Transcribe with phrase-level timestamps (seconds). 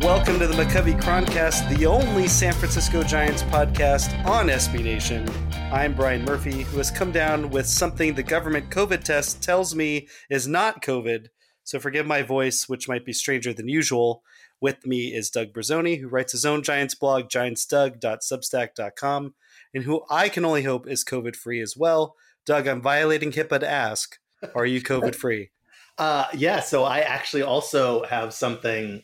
[0.00, 5.28] Welcome to the McCovey Chroncast, the only San Francisco Giants podcast on SB Nation.
[5.52, 10.08] I'm Brian Murphy, who has come down with something the government COVID test tells me
[10.30, 11.26] is not COVID.
[11.64, 14.22] So forgive my voice, which might be stranger than usual.
[14.58, 19.34] With me is Doug Bruzzone, who writes his own Giants blog, giantsdoug.substack.com,
[19.74, 22.16] and who I can only hope is COVID free as well.
[22.46, 24.18] Doug, I'm violating HIPAA to ask,
[24.54, 25.50] are you COVID free?
[25.98, 29.02] Uh, yeah, so I actually also have something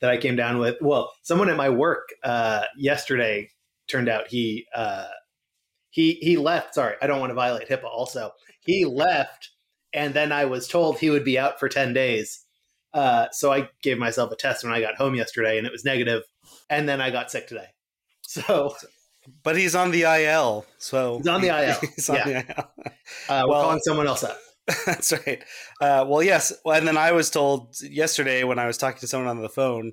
[0.00, 0.76] that I came down with.
[0.80, 3.50] Well, someone at my work uh, yesterday
[3.88, 5.06] turned out he uh,
[5.90, 6.74] he he left.
[6.74, 7.84] Sorry, I don't want to violate HIPAA.
[7.84, 9.50] Also, he left,
[9.92, 12.44] and then I was told he would be out for ten days.
[12.94, 15.84] Uh, so I gave myself a test when I got home yesterday, and it was
[15.84, 16.22] negative.
[16.70, 17.66] And then I got sick today.
[18.30, 18.76] So,
[19.42, 20.66] but he's on the IL.
[20.76, 21.78] So he's on the IL.
[21.96, 22.24] he's on yeah.
[22.24, 22.70] the IL.
[23.26, 24.38] Uh, we're well, calling someone else up.
[24.86, 25.42] That's right.
[25.80, 26.52] Uh, well, yes.
[26.64, 29.48] Well, and then I was told yesterday when I was talking to someone on the
[29.48, 29.92] phone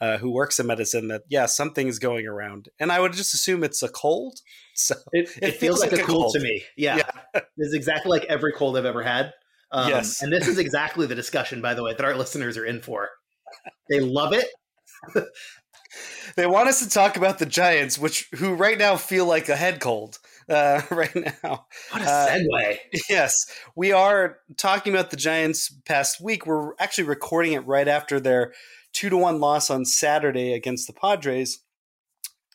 [0.00, 3.64] uh, who works in medicine that yeah, something's going around, and I would just assume
[3.64, 4.38] it's a cold.
[4.74, 6.62] So it, it, it feels, feels, like, like a cold, cold, to me.
[6.78, 7.40] Yeah, yeah.
[7.58, 9.30] it's exactly like every cold I've ever had.
[9.70, 12.64] Um, yes, and this is exactly the discussion, by the way, that our listeners are
[12.64, 13.10] in for.
[13.90, 14.46] They love it.
[16.36, 19.56] they want us to talk about the Giants, which who right now feel like a
[19.56, 20.18] head cold
[20.52, 21.66] uh, right now.
[21.90, 22.74] What a uh, segue!
[22.74, 23.34] Uh, yes,
[23.74, 26.46] we are talking about the Giants past week.
[26.46, 28.52] We're actually recording it right after their
[28.92, 31.60] two to one loss on Saturday against the Padres,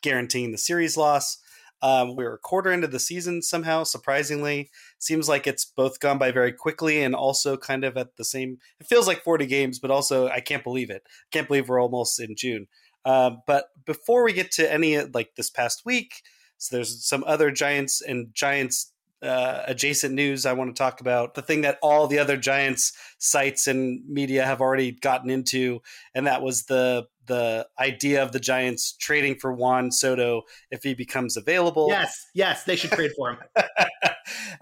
[0.02, 1.38] guaranteeing the series loss.
[1.80, 4.70] Um, we're a quarter into the season somehow, surprisingly.
[4.98, 8.58] Seems like it's both gone by very quickly and also kind of at the same.
[8.80, 11.02] It feels like 40 games, but also I can't believe it.
[11.06, 12.66] I can't believe we're almost in June.
[13.04, 16.22] Uh, but before we get to any like this past week,
[16.58, 18.92] so there's some other Giants and Giants
[19.22, 21.34] uh, adjacent news I want to talk about.
[21.34, 25.80] The thing that all the other Giants sites and media have already gotten into,
[26.14, 30.94] and that was the the idea of the Giants trading for Juan Soto if he
[30.94, 31.88] becomes available.
[31.88, 33.38] Yes, yes, they should trade for him.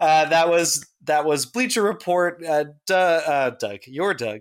[0.00, 2.42] uh, that was that was Bleacher Report.
[2.44, 4.40] Uh, uh, Doug, your Doug.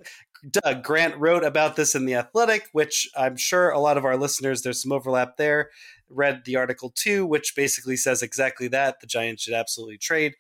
[0.50, 4.16] Doug Grant wrote about this in the Athletic, which I'm sure a lot of our
[4.16, 5.70] listeners there's some overlap there
[6.10, 10.34] read the article too, which basically says exactly that the Giants should absolutely trade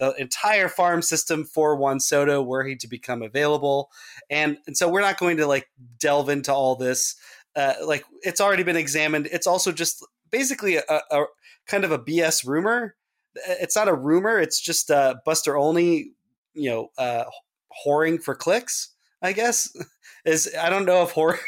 [0.00, 3.90] the entire farm system for Juan Soto were he to become available.
[4.30, 5.68] And and so we're not going to like
[6.00, 7.14] delve into all this.
[7.54, 9.28] Uh, like it's already been examined.
[9.30, 11.24] It's also just basically a, a,
[11.66, 12.96] kind of a BS rumor.
[13.34, 14.38] It's not a rumor.
[14.40, 16.12] It's just uh, Buster Olney,
[16.54, 17.24] you know, uh,
[17.86, 18.94] whoring for clicks.
[19.20, 19.70] I guess
[20.24, 21.38] is I don't know if whoring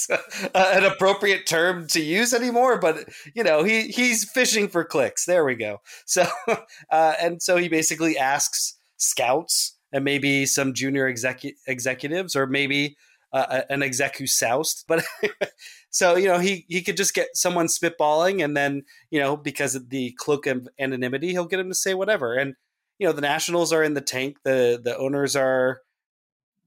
[0.54, 5.24] an appropriate term to use anymore, but you know he he's fishing for clicks.
[5.24, 5.80] There we go.
[6.06, 6.26] So
[6.90, 12.96] uh, and so he basically asks scouts and maybe some junior execu- executives or maybe
[13.32, 14.84] uh, an exec who soused.
[14.88, 15.04] But
[15.90, 19.74] so you know he he could just get someone spitballing and then you know because
[19.74, 22.54] of the cloak of anonymity he'll get him to say whatever and
[22.98, 24.38] you know the Nationals are in the tank.
[24.44, 25.80] The the owners are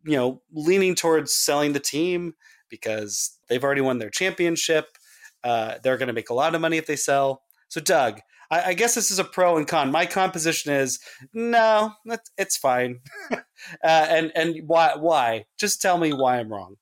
[0.03, 2.33] you know leaning towards selling the team
[2.69, 4.97] because they've already won their championship.
[5.43, 7.43] Uh, they're going to make a lot of money if they sell.
[7.67, 8.19] So, Doug,
[8.49, 9.91] I, I, guess this is a pro and con.
[9.91, 10.99] My composition is
[11.33, 11.91] no,
[12.37, 12.99] it's fine.
[13.31, 13.37] uh,
[13.83, 14.95] and and why?
[14.95, 15.45] Why?
[15.59, 16.75] Just tell me why I'm wrong.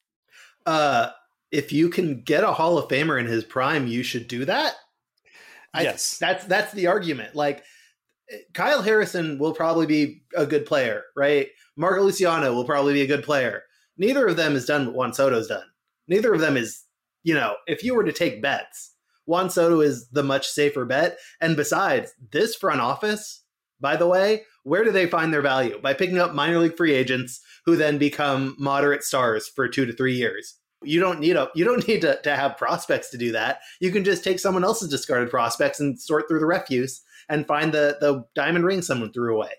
[0.65, 1.09] Uh,
[1.51, 4.73] if you can get a Hall of Famer in his prime, you should do that.
[5.73, 7.35] I, yes, that's that's the argument.
[7.35, 7.63] Like
[8.53, 11.49] Kyle Harrison will probably be a good player, right?
[11.75, 13.63] Marco Luciano will probably be a good player.
[13.97, 15.65] Neither of them has done what Juan Soto's done
[16.07, 16.83] neither of them is,
[17.23, 18.93] you know, if you were to take bets,
[19.25, 21.17] Juan Soto is the much safer bet.
[21.39, 23.43] And besides, this front office,
[23.79, 25.79] by the way, where do they find their value?
[25.81, 29.93] By picking up minor league free agents who then become moderate stars for two to
[29.93, 30.55] three years.
[30.83, 33.59] You don't need a you don't need to, to have prospects to do that.
[33.79, 37.73] You can just take someone else's discarded prospects and sort through the refuse and find
[37.73, 39.51] the the diamond ring someone threw away.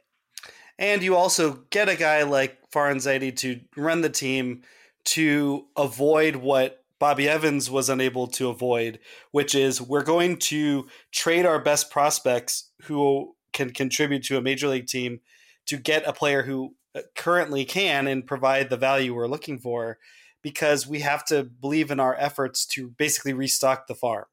[0.78, 4.62] And you also get a guy like Farhan Zaidi to run the team
[5.04, 8.98] to avoid what Bobby Evans was unable to avoid,
[9.30, 14.68] which is we're going to trade our best prospects who can contribute to a major
[14.68, 15.20] league team
[15.66, 19.98] to get a player who uh, currently can and provide the value we're looking for
[20.42, 24.26] because we have to believe in our efforts to basically restock the farm.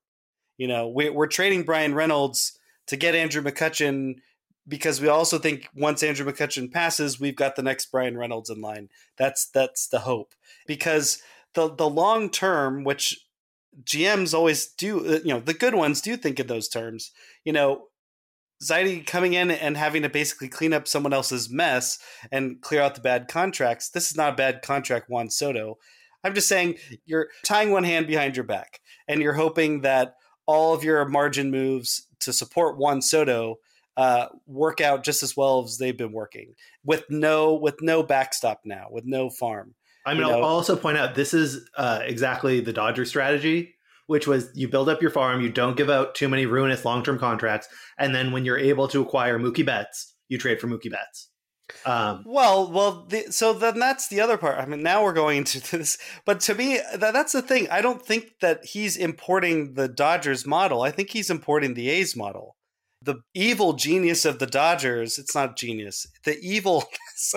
[0.57, 4.15] You know, we, are trading Bryan Reynolds to get Andrew McCutchen
[4.71, 8.61] because we also think once Andrew McCutchen passes, we've got the next Bryan Reynolds in
[8.61, 8.89] line.
[9.17, 10.33] That's that's the hope
[10.65, 11.21] because
[11.53, 13.27] the the long term, which
[13.83, 17.11] GMs always do, uh, you know, the good ones do think in those terms.
[17.43, 17.87] You know,
[18.63, 21.99] Zaidi coming in and having to basically clean up someone else's mess
[22.31, 23.89] and clear out the bad contracts.
[23.89, 25.77] This is not a bad contract, Juan Soto.
[26.23, 30.15] I'm just saying you're tying one hand behind your back and you're hoping that
[30.45, 33.57] all of your margin moves to support Juan Soto
[33.97, 36.53] uh, work out just as well as they've been working
[36.83, 39.75] with no with no backstop now, with no farm.
[40.05, 43.75] I mean, I'll also point out this is uh, exactly the Dodger strategy,
[44.07, 47.03] which was you build up your farm, you don't give out too many ruinous long
[47.03, 47.67] term contracts,
[47.97, 51.29] and then when you're able to acquire Mookie Betts, you trade for Mookie Betts.
[51.85, 54.57] Um, well, well, the, so then that's the other part.
[54.57, 57.69] I mean, now we're going into this, but to me, that, that's the thing.
[57.69, 60.81] I don't think that he's importing the Dodgers model.
[60.81, 62.55] I think he's importing the A's model
[63.01, 66.05] the evil genius of the Dodgers, it's not genius.
[66.23, 66.83] The evil,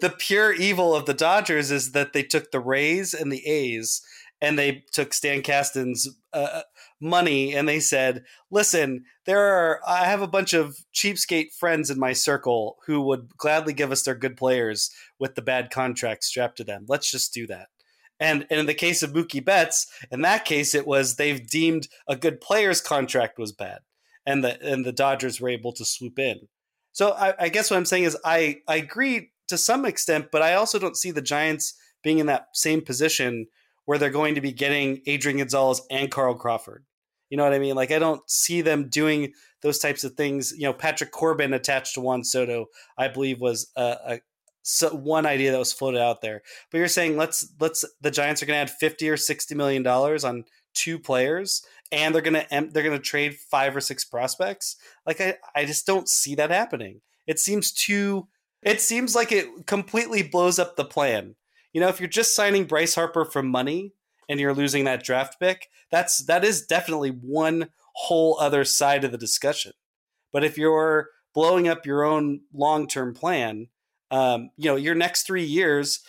[0.00, 4.02] the pure evil of the Dodgers is that they took the Rays and the A's
[4.40, 6.62] and they took Stan Kasten's uh,
[7.00, 11.98] money and they said, listen, there are, I have a bunch of cheapskate friends in
[12.00, 16.56] my circle who would gladly give us their good players with the bad contracts strapped
[16.56, 16.84] to them.
[16.88, 17.68] Let's just do that.
[18.18, 21.88] And, and in the case of Mookie Betts, in that case, it was they've deemed
[22.08, 23.80] a good player's contract was bad
[24.26, 26.48] and the and the Dodgers were able to swoop in.
[26.92, 30.42] So I, I guess what I'm saying is I I agree to some extent, but
[30.42, 33.46] I also don't see the Giants being in that same position
[33.84, 36.84] where they're going to be getting Adrian Gonzalez and Carl Crawford.
[37.30, 37.74] You know what I mean?
[37.74, 39.32] Like I don't see them doing
[39.62, 40.52] those types of things.
[40.56, 42.66] You know, Patrick Corbin attached to Juan Soto,
[42.96, 44.20] I believe, was a, a
[44.62, 46.42] so one idea that was floated out there.
[46.70, 49.82] But you're saying let's let's the Giants are going to add fifty or sixty million
[49.82, 50.44] dollars on
[50.74, 54.76] two players and they're gonna they're gonna trade five or six prospects.
[55.06, 57.00] Like I, I just don't see that happening.
[57.26, 58.28] It seems too.
[58.62, 61.36] It seems like it completely blows up the plan.
[61.72, 63.92] You know, if you're just signing Bryce Harper for money
[64.28, 69.12] and you're losing that draft pick, that's that is definitely one whole other side of
[69.12, 69.72] the discussion.
[70.32, 73.68] But if you're blowing up your own long term plan,
[74.10, 76.00] um, you know, your next three years,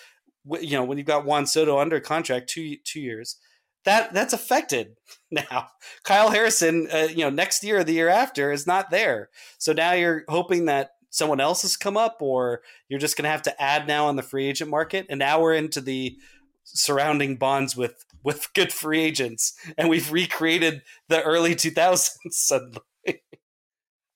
[0.61, 3.37] you know, when you've got Juan Soto under contract two two years,
[3.85, 4.95] that that's affected
[5.31, 5.69] now.
[6.03, 9.29] Kyle Harrison, uh, you know, next year or the year after is not there.
[9.57, 13.29] So now you're hoping that someone else has come up, or you're just going to
[13.29, 15.05] have to add now on the free agent market.
[15.09, 16.17] And now we're into the
[16.63, 22.79] surrounding bonds with with good free agents, and we've recreated the early 2000s suddenly.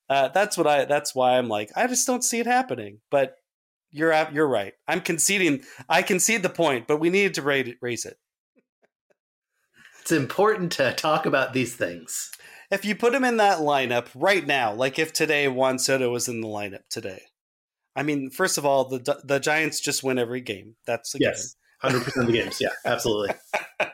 [0.10, 0.86] uh, that's what I.
[0.86, 3.00] That's why I'm like, I just don't see it happening.
[3.10, 3.36] But
[3.92, 4.74] you're you're right.
[4.88, 5.62] I'm conceding.
[5.88, 8.18] I concede the point, but we needed to raise it
[10.10, 12.32] it's important to talk about these things.
[12.72, 16.28] If you put him in that lineup right now, like if today Juan Soto was
[16.28, 17.22] in the lineup today,
[17.96, 20.76] I mean, first of all, the the Giants just win every game.
[20.88, 22.60] That's yes, hundred percent of the games.
[22.60, 23.36] Yeah, absolutely.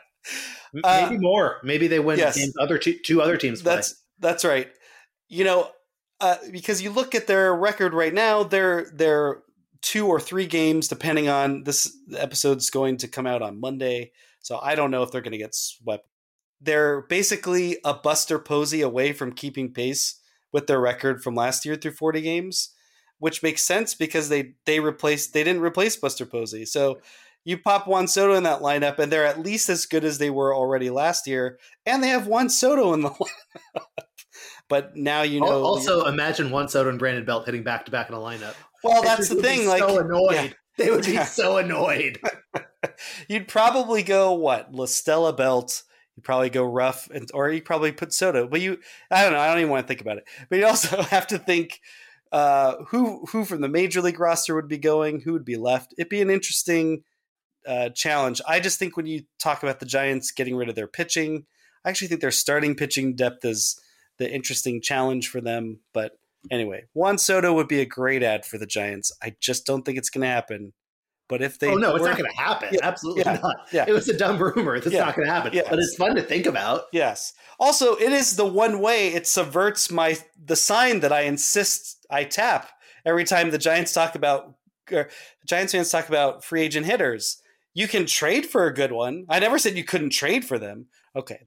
[0.84, 1.58] Uh, Maybe more.
[1.62, 2.36] Maybe they win yes.
[2.36, 3.62] games other two, two other teams.
[3.62, 3.76] Play.
[3.76, 4.68] That's that's right.
[5.28, 5.70] You know,
[6.20, 9.38] uh, because you look at their record right now, they're they're
[9.80, 14.10] two or three games, depending on this episode's going to come out on Monday.
[14.46, 16.06] So I don't know if they're going to get swept.
[16.60, 20.20] They're basically a Buster Posey away from keeping pace
[20.52, 22.72] with their record from last year through 40 games,
[23.18, 26.64] which makes sense because they they replaced they didn't replace Buster Posey.
[26.64, 27.00] So
[27.44, 30.30] you pop Juan Soto in that lineup, and they're at least as good as they
[30.30, 33.10] were already last year, and they have Juan Soto in the
[33.74, 34.04] lineup.
[34.68, 35.64] but now you know.
[35.64, 38.54] Also, imagine Juan Soto and Brandon Belt hitting back to back in a lineup.
[38.84, 39.66] Well, that's the thing.
[39.66, 40.34] Like, so annoyed.
[40.34, 40.52] Yeah.
[40.78, 42.20] They would be so annoyed.
[43.28, 44.72] You'd probably go what?
[44.72, 45.82] La Stella Belt.
[46.16, 48.48] You'd probably go rough, and or you probably put Soto.
[48.48, 48.78] But you,
[49.10, 49.38] I don't know.
[49.38, 50.24] I don't even want to think about it.
[50.48, 51.80] But you also have to think
[52.32, 55.94] uh, who who from the major league roster would be going, who would be left.
[55.98, 57.02] It'd be an interesting
[57.66, 58.40] uh, challenge.
[58.46, 61.44] I just think when you talk about the Giants getting rid of their pitching,
[61.84, 63.78] I actually think their starting pitching depth is
[64.18, 65.80] the interesting challenge for them.
[65.92, 66.12] But
[66.50, 69.12] anyway, Juan Soto would be a great ad for the Giants.
[69.22, 70.72] I just don't think it's going to happen.
[71.28, 72.68] But if they, oh no, it's not going to happen.
[72.72, 73.56] Yeah, Absolutely yeah, not.
[73.72, 73.84] yeah.
[73.88, 74.78] It was a dumb rumor.
[74.78, 75.52] That's not going to happen.
[75.52, 75.66] yes.
[75.68, 76.82] But it's fun to think about.
[76.92, 77.32] Yes.
[77.58, 82.24] Also, it is the one way it subverts my the sign that I insist I
[82.24, 82.70] tap
[83.04, 84.54] every time the Giants talk about
[84.92, 85.08] or
[85.46, 87.42] Giants fans talk about free agent hitters.
[87.74, 89.26] You can trade for a good one.
[89.28, 90.86] I never said you couldn't trade for them.
[91.14, 91.46] Okay.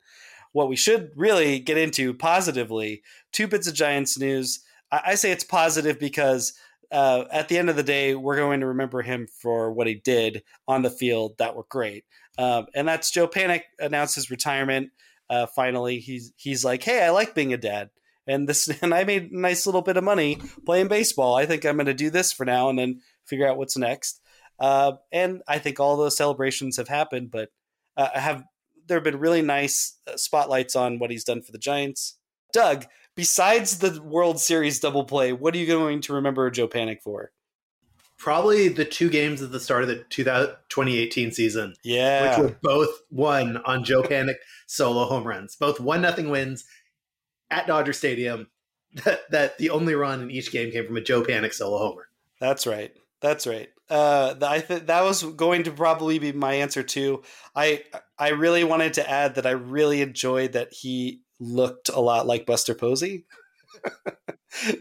[0.52, 4.60] What we should really get into positively, two bits of Giants news.
[4.92, 6.54] I, I say it's positive because
[6.92, 9.96] uh, at the end of the day, we're going to remember him for what he
[9.96, 12.06] did on the field that were great.
[12.38, 14.92] Um, and that's Joe Panik announced his retirement
[15.30, 17.90] uh, finally he's he's like, hey, I like being a dad,
[18.26, 21.36] and this and I made a nice little bit of money playing baseball.
[21.36, 24.22] I think I'm going to do this for now and then figure out what's next.
[24.60, 27.50] Uh, and I think all those celebrations have happened, but
[27.96, 28.44] uh, have
[28.88, 32.18] there have been really nice uh, spotlights on what he's done for the Giants.
[32.52, 32.86] Doug,
[33.20, 37.34] besides the World Series double play, what are you going to remember Joe Panik for?
[38.18, 43.02] Probably the two games at the start of the 2018 season, Yeah, which were both
[43.12, 44.36] won on Joe Panik
[44.68, 45.58] solo home runs.
[45.58, 46.64] Both one nothing wins
[47.52, 48.48] at Dodger Stadium.
[49.04, 52.08] That that the only run in each game came from a Joe Panik solo homer.
[52.40, 52.92] That's right.
[53.22, 53.70] That's right.
[53.88, 57.22] Uh, I th- that was going to probably be my answer too.
[57.56, 57.84] I
[58.18, 62.46] I really wanted to add that I really enjoyed that he looked a lot like
[62.46, 63.26] Buster Posey.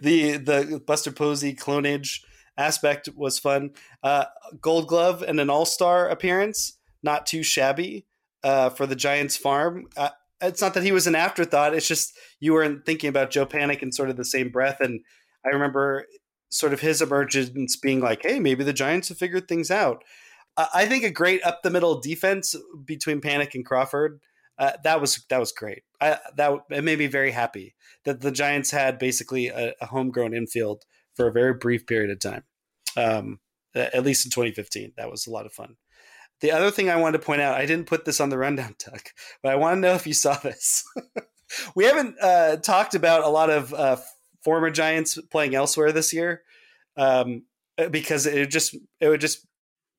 [0.00, 2.20] the the Buster Posey clonage
[2.56, 3.70] aspect was fun.
[4.02, 4.24] Uh,
[4.60, 8.06] Gold Glove and an All Star appearance, not too shabby
[8.42, 9.86] uh, for the Giants farm.
[9.96, 10.10] Uh,
[10.40, 11.74] it's not that he was an afterthought.
[11.74, 14.80] It's just you weren't thinking about Joe Panik in sort of the same breath.
[14.80, 15.00] And
[15.44, 16.06] I remember
[16.50, 20.02] sort of his emergence being like, hey, maybe the Giants have figured things out.
[20.74, 24.20] I think a great up the middle defense between Panik and Crawford.
[24.58, 25.82] Uh, that was that was great.
[26.00, 27.74] I, that it made me very happy
[28.04, 30.84] that the Giants had basically a, a homegrown infield
[31.14, 32.44] for a very brief period of time.
[32.96, 33.40] Um,
[33.74, 35.76] at least in 2015, that was a lot of fun.
[36.40, 38.74] The other thing I wanted to point out, I didn't put this on the rundown,
[38.84, 39.02] Doug,
[39.42, 40.84] but I want to know if you saw this.
[41.74, 43.96] we haven't uh, talked about a lot of uh,
[44.42, 46.42] former Giants playing elsewhere this year,
[46.96, 47.44] um,
[47.90, 49.46] because it just it would just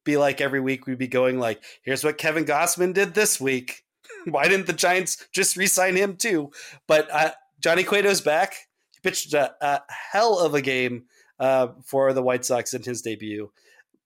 [0.06, 3.84] be like every week we'd be going like, "Here's what Kevin Gausman did this week."
[4.26, 6.52] Why didn't the Giants just re-sign him too?
[6.88, 8.54] But uh, Johnny Cueto's back.
[8.92, 11.06] He pitched a, a hell of a game
[11.40, 13.52] uh, for the White Sox in his debut.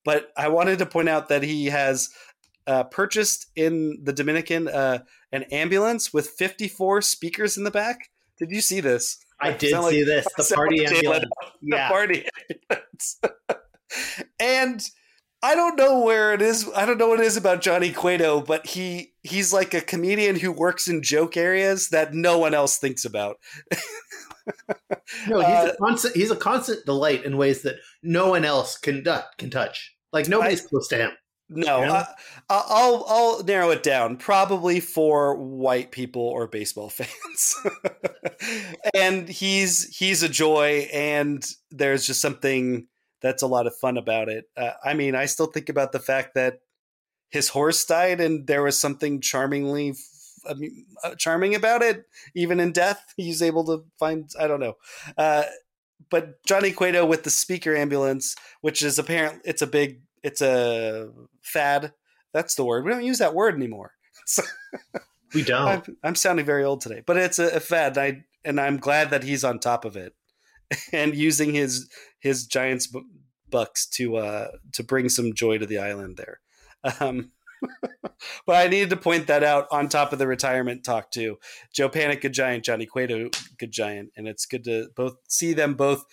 [0.04, 2.10] But I wanted to point out that he has
[2.66, 4.98] uh, purchased in the Dominican uh,
[5.32, 8.10] an ambulance with 54 speakers in the back.
[8.38, 9.18] Did you see this?
[9.40, 10.26] I did like- see this.
[10.36, 11.24] The party ambulance.
[11.62, 11.88] the Yeah.
[11.88, 12.26] party
[12.70, 13.20] ambulance.
[14.38, 14.90] and
[15.44, 16.68] I don't know where it is.
[16.74, 20.36] I don't know what it is about Johnny Cueto, but he he's like a comedian
[20.36, 23.36] who works in joke areas that no one else thinks about.
[25.26, 26.16] No, he's Uh, a constant.
[26.16, 29.02] He's a constant delight in ways that no one else can
[29.38, 29.94] can touch.
[30.12, 31.10] Like nobody's close to him.
[31.48, 32.06] No, Yeah.
[32.50, 34.16] I, I'll I'll narrow it down.
[34.18, 37.56] Probably for white people or baseball fans,
[38.94, 42.86] and he's he's a joy, and there's just something
[43.24, 44.44] that's a lot of fun about it.
[44.56, 46.60] Uh, I mean, I still think about the fact that
[47.30, 49.90] his horse died, and there was something charmingly.
[49.90, 52.04] f- I mean, uh, charming about it,
[52.36, 54.30] even in death, he's able to find.
[54.38, 54.74] I don't know,
[55.18, 55.44] uh,
[56.10, 61.10] but Johnny Cueto with the speaker ambulance, which is apparent, it's a big it's a
[61.42, 61.92] fad.
[62.32, 62.84] That's the word.
[62.84, 63.92] We don't use that word anymore.
[64.26, 64.42] So,
[65.34, 65.68] We don't.
[65.68, 67.98] I'm, I'm sounding very old today, but it's a, a fad.
[67.98, 70.14] And, I, and I'm glad that he's on top of it
[70.94, 71.90] and using his
[72.24, 72.88] his Giants
[73.50, 76.40] bucks to uh, to bring some joy to the island there.
[76.98, 77.32] Um,
[78.46, 81.36] but I needed to point that out on top of the retirement talk too.
[81.72, 82.64] Joe Panik, good giant.
[82.64, 83.28] Johnny Cueto,
[83.58, 86.04] good giant, and it's good to both see them both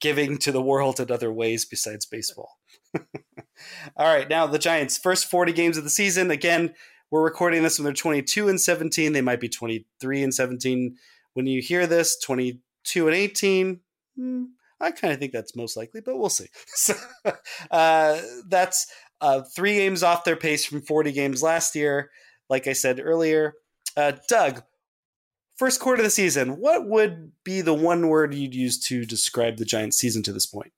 [0.00, 2.58] giving to the world in other ways besides baseball.
[3.96, 6.32] All right, now the Giants' first 40 games of the season.
[6.32, 6.74] Again,
[7.12, 9.12] we're recording this when they're 22 and 17.
[9.12, 10.96] They might be 23 and 17
[11.34, 12.18] when you hear this.
[12.18, 13.80] 22 and 18.
[14.80, 16.46] I kind of think that's most likely, but we'll see.
[16.66, 16.94] So,
[17.70, 18.86] uh, that's
[19.20, 22.10] uh, three games off their pace from 40 games last year.
[22.48, 23.54] Like I said earlier,
[23.96, 24.62] uh, Doug,
[25.56, 29.58] first quarter of the season, what would be the one word you'd use to describe
[29.58, 30.72] the Giants' season to this point?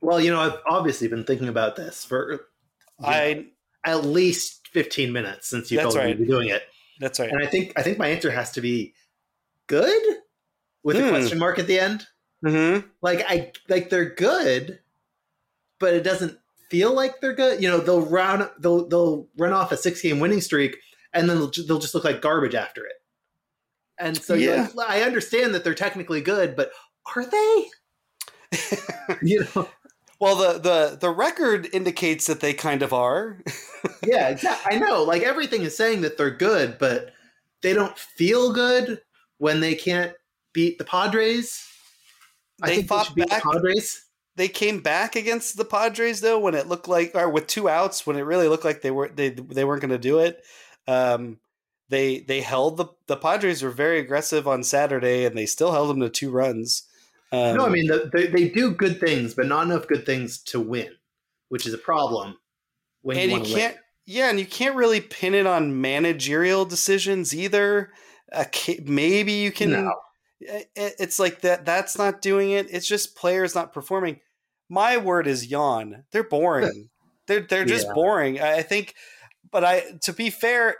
[0.00, 2.38] well, you know, I've obviously been thinking about this for you
[3.00, 3.46] know, I.
[3.84, 6.12] at least 15 minutes since you told me right.
[6.14, 6.64] to be doing it.
[6.98, 7.30] That's right.
[7.30, 8.94] And I think I think my answer has to be
[9.68, 10.02] good
[10.82, 11.10] with a Hmm.
[11.10, 12.04] question mark at the end.
[12.44, 12.86] Mm-hmm.
[13.00, 14.80] Like I like they're good,
[15.78, 16.38] but it doesn't
[16.70, 17.62] feel like they're good.
[17.62, 20.76] You know, they'll run they'll they'll run off a six game winning streak
[21.12, 22.94] and then they'll, they'll just look like garbage after it.
[23.98, 24.68] And so yeah.
[24.74, 26.72] Like, I understand that they're technically good, but
[27.14, 27.66] are they?
[29.22, 29.68] you know.
[30.20, 33.42] Well, the the the record indicates that they kind of are.
[34.06, 34.76] yeah, exactly.
[34.76, 35.02] I know.
[35.02, 37.12] Like everything is saying that they're good, but
[37.62, 39.00] they don't feel good
[39.38, 40.14] when they can't
[40.52, 41.66] beat the Padres.
[42.64, 43.42] They fought they back.
[43.42, 44.06] The Padres.
[44.34, 48.06] They came back against the Padres though when it looked like, or with two outs
[48.06, 50.42] when it really looked like they were they they weren't going to do it.
[50.88, 51.38] Um,
[51.88, 55.90] they they held the the Padres were very aggressive on Saturday and they still held
[55.90, 56.84] them to two runs.
[57.30, 60.38] Um, no, I mean the, they they do good things, but not enough good things
[60.44, 60.88] to win,
[61.50, 62.38] which is a problem.
[63.02, 63.82] When and you, you can't, win.
[64.06, 67.92] yeah, and you can't really pin it on managerial decisions either.
[68.32, 68.44] Uh,
[68.84, 69.72] maybe you can.
[69.72, 69.92] No.
[70.76, 71.64] It's like that.
[71.64, 72.68] That's not doing it.
[72.70, 74.20] It's just players not performing.
[74.68, 76.04] My word is yawn.
[76.12, 76.88] They're boring.
[77.26, 77.94] they're they're just yeah.
[77.94, 78.40] boring.
[78.40, 78.94] I think,
[79.50, 80.76] but I to be fair,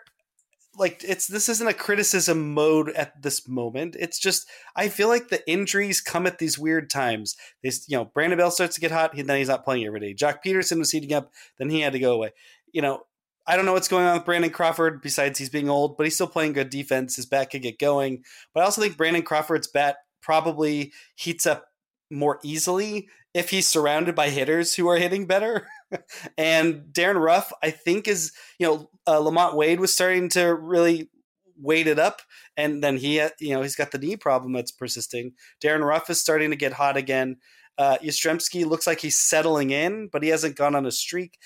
[0.79, 3.97] like it's this isn't a criticism mode at this moment.
[3.99, 7.37] It's just I feel like the injuries come at these weird times.
[7.63, 10.01] This you know Brandon Belt starts to get hot, and then he's not playing every
[10.01, 10.15] day.
[10.15, 12.33] Joc Pederson was heating up, then he had to go away.
[12.73, 13.03] You know
[13.47, 16.15] I don't know what's going on with Brandon Crawford besides he's being old, but he's
[16.15, 17.17] still playing good defense.
[17.17, 21.67] His bat could get going, but I also think Brandon Crawford's bat probably heats up
[22.11, 25.67] more easily if he's surrounded by hitters who are hitting better.
[26.39, 31.11] and Darin Ruf, I think, is you know uh, LaMonte Wade was starting to really
[31.59, 32.23] weight it up,
[32.57, 35.33] and then he you know he's got the knee problem that's persisting.
[35.61, 37.37] Darin Ruf is starting to get hot again.
[37.79, 41.39] Uh, Yastrzemski looks like he's settling in, but he hasn't gone on a streak.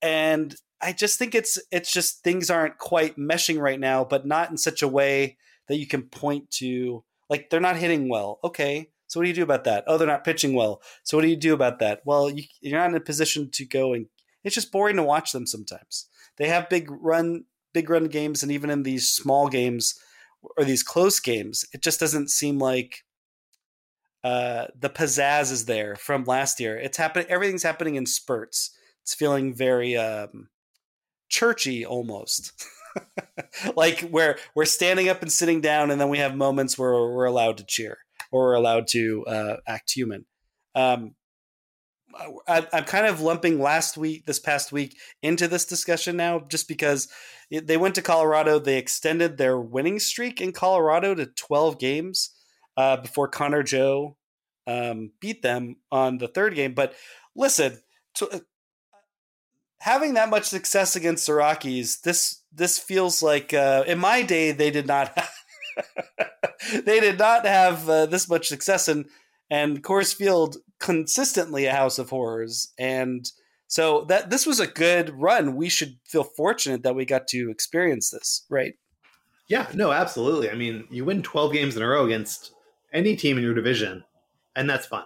[0.00, 4.50] And I just think it's it's just things aren't quite meshing right now, but not
[4.50, 5.36] in such a way
[5.68, 8.38] that you can point to like they're not hitting well.
[8.44, 9.84] Okay, so what do you do about that?
[9.86, 10.82] Oh, they're not pitching well.
[11.02, 12.02] So what do you do about that?
[12.04, 14.06] Well, you, you're not in a position to go and
[14.44, 16.08] it's just boring to watch them sometimes.
[16.36, 19.98] They have big run big run games, and even in these small games
[20.56, 23.04] or these close games, it just doesn't seem like
[24.24, 26.78] uh, the pizzazz is there from last year.
[26.78, 27.26] It's happening.
[27.28, 28.70] Everything's happening in spurts.
[29.02, 30.48] It's feeling very um,
[31.28, 32.52] churchy almost.
[33.76, 37.26] like where we're standing up and sitting down, and then we have moments where we're
[37.26, 37.98] allowed to cheer
[38.30, 40.24] or we're allowed to uh, act human.
[40.74, 41.14] Um,
[42.48, 46.68] I, am kind of lumping last week, this past week, into this discussion now, just
[46.68, 47.08] because
[47.50, 48.58] they went to Colorado.
[48.58, 52.30] They extended their winning streak in Colorado to 12 games
[52.76, 54.16] uh, before Connor Joe
[54.66, 56.74] um, beat them on the third game.
[56.74, 56.94] But
[57.34, 57.78] listen,
[59.80, 64.52] having that much success against the Rockies, this this feels like uh, in my day
[64.52, 65.30] they did not have,
[66.84, 69.06] they did not have uh, this much success and
[69.50, 73.30] and Coors Field consistently a house of horrors and
[73.68, 75.56] so that this was a good run.
[75.56, 78.74] We should feel fortunate that we got to experience this, right?
[79.48, 80.50] Yeah, no, absolutely.
[80.50, 82.52] I mean, you win 12 games in a row against
[82.92, 84.04] any team in your division,
[84.54, 85.04] and that's fun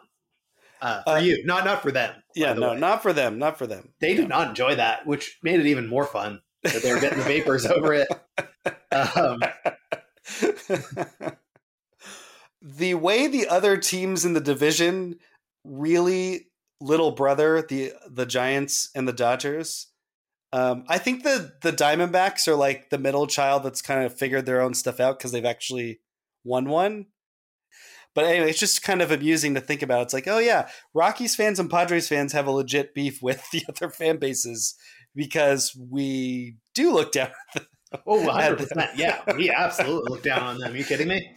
[0.80, 2.14] uh, for uh, you, not not for them.
[2.34, 2.78] Yeah, no, way.
[2.78, 3.92] not for them, not for them.
[4.00, 7.18] They did not enjoy that, which made it even more fun that they were getting
[7.18, 8.08] the vapors over it.
[8.92, 9.40] Um,
[12.62, 15.18] the way the other teams in the division
[15.64, 16.46] really
[16.80, 19.88] little brother the the Giants and the Dodgers.
[20.52, 24.46] Um, I think the the Diamondbacks are like the middle child that's kind of figured
[24.46, 26.00] their own stuff out because they've actually
[26.44, 27.06] won one.
[28.14, 30.02] But anyway, it's just kind of amusing to think about.
[30.02, 33.62] It's like, oh yeah, Rockies fans and Padres fans have a legit beef with the
[33.68, 34.74] other fan bases
[35.14, 37.30] because we do look down.
[38.06, 38.90] oh, 100%.
[38.96, 40.72] yeah, we absolutely look down on them.
[40.72, 41.30] Are you kidding me?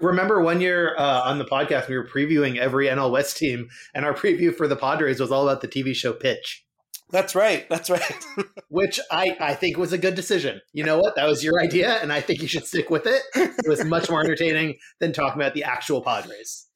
[0.00, 4.04] remember one year uh, on the podcast we were previewing every NL West team, and
[4.04, 6.64] our preview for the Padres was all about the TV show Pitch.
[7.10, 7.68] That's right.
[7.68, 8.24] That's right.
[8.68, 10.60] Which I, I think was a good decision.
[10.72, 11.16] You know what?
[11.16, 13.22] That was your idea, and I think you should stick with it.
[13.34, 16.66] It was much more entertaining than talking about the actual Padres.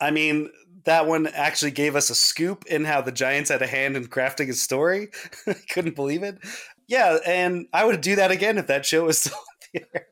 [0.00, 0.50] I mean,
[0.84, 4.06] that one actually gave us a scoop in how the Giants had a hand in
[4.06, 5.08] crafting a story.
[5.46, 6.38] I couldn't believe it.
[6.86, 9.38] Yeah, and I would do that again if that show was still
[9.74, 10.06] there.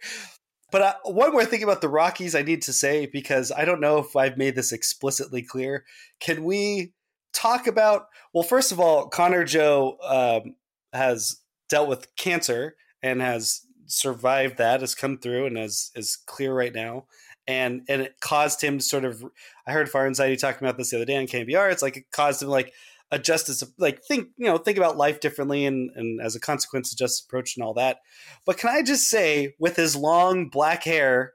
[0.72, 3.80] But uh, one more thing about the Rockies I need to say, because I don't
[3.80, 5.84] know if I've made this explicitly clear.
[6.18, 6.92] Can we
[7.34, 10.54] talk about well first of all connor joe um,
[10.92, 16.54] has dealt with cancer and has survived that has come through and is is clear
[16.54, 17.06] right now.
[17.46, 19.22] And and it caused him to sort of
[19.66, 22.10] i heard far anxiety talking about this the other day on KNBR it's like it
[22.10, 22.72] caused him like
[23.10, 26.92] adjust his like think you know think about life differently and and as a consequence
[26.92, 27.98] adjust approach and all that.
[28.46, 31.33] But can i just say with his long black hair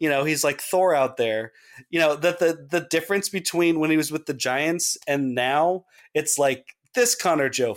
[0.00, 1.52] you know he's like thor out there.
[1.90, 5.84] You know that the the difference between when he was with the giants and now
[6.14, 7.76] it's like this connor joe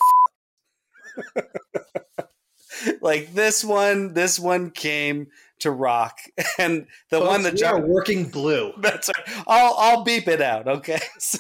[3.02, 5.28] like this one, this one came
[5.64, 6.20] to rock,
[6.60, 8.74] and the Folks, one that are working blue.
[8.80, 9.44] That's right.
[9.48, 10.68] I'll I'll beep it out.
[10.68, 11.00] Okay.
[11.20, 11.40] So,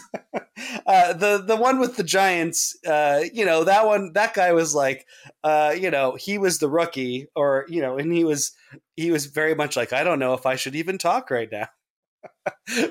[0.88, 4.14] uh, the the one with the Giants, uh, you know that one.
[4.14, 5.06] That guy was like,
[5.44, 8.52] uh, you know, he was the rookie, or you know, and he was
[8.96, 11.68] he was very much like, I don't know if I should even talk right now.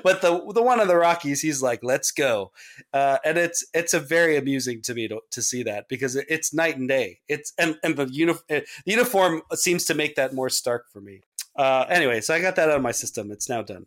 [0.03, 2.51] But the the one of the Rockies, he's like, "Let's go,"
[2.93, 6.25] uh, and it's it's a very amusing to me to, to see that because it,
[6.29, 7.19] it's night and day.
[7.27, 11.21] It's and and the, uni- the uniform seems to make that more stark for me.
[11.55, 13.31] Uh, anyway, so I got that out of my system.
[13.31, 13.85] It's now done.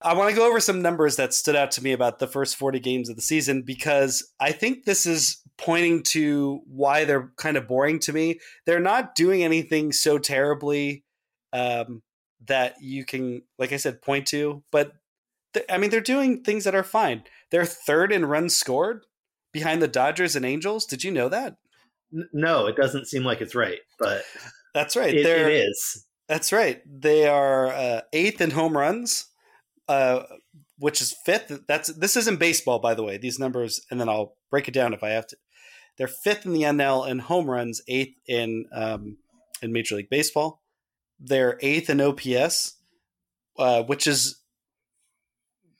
[0.00, 2.56] I want to go over some numbers that stood out to me about the first
[2.56, 7.56] 40 games of the season because I think this is pointing to why they're kind
[7.56, 8.38] of boring to me.
[8.64, 11.04] They're not doing anything so terribly
[11.52, 12.02] um,
[12.46, 14.92] that you can, like I said, point to, but
[15.54, 17.24] th- I mean, they're doing things that are fine.
[17.50, 19.04] They're third in runs scored
[19.52, 20.86] behind the Dodgers and Angels.
[20.86, 21.56] Did you know that?
[22.32, 24.22] No, it doesn't seem like it's right, but
[24.74, 25.14] That's right.
[25.14, 26.06] it, it is.
[26.28, 26.82] That's right.
[26.86, 29.26] They are uh, eighth in home runs,
[29.88, 30.22] uh,
[30.78, 31.62] which is fifth.
[31.66, 33.18] That's this isn't baseball, by the way.
[33.18, 35.36] These numbers, and then I'll break it down if I have to.
[35.96, 39.16] They're fifth in the NL in home runs, eighth in um,
[39.62, 40.62] in Major League Baseball.
[41.20, 42.76] They're eighth in OPS,
[43.58, 44.40] uh, which is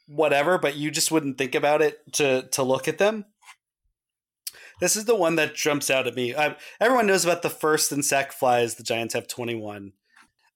[0.07, 3.25] whatever, but you just wouldn't think about it to to look at them.
[4.81, 6.35] This is the one that jumps out at me.
[6.37, 8.77] I, everyone knows about the first and sack flies.
[8.77, 9.93] The Giants have twenty one.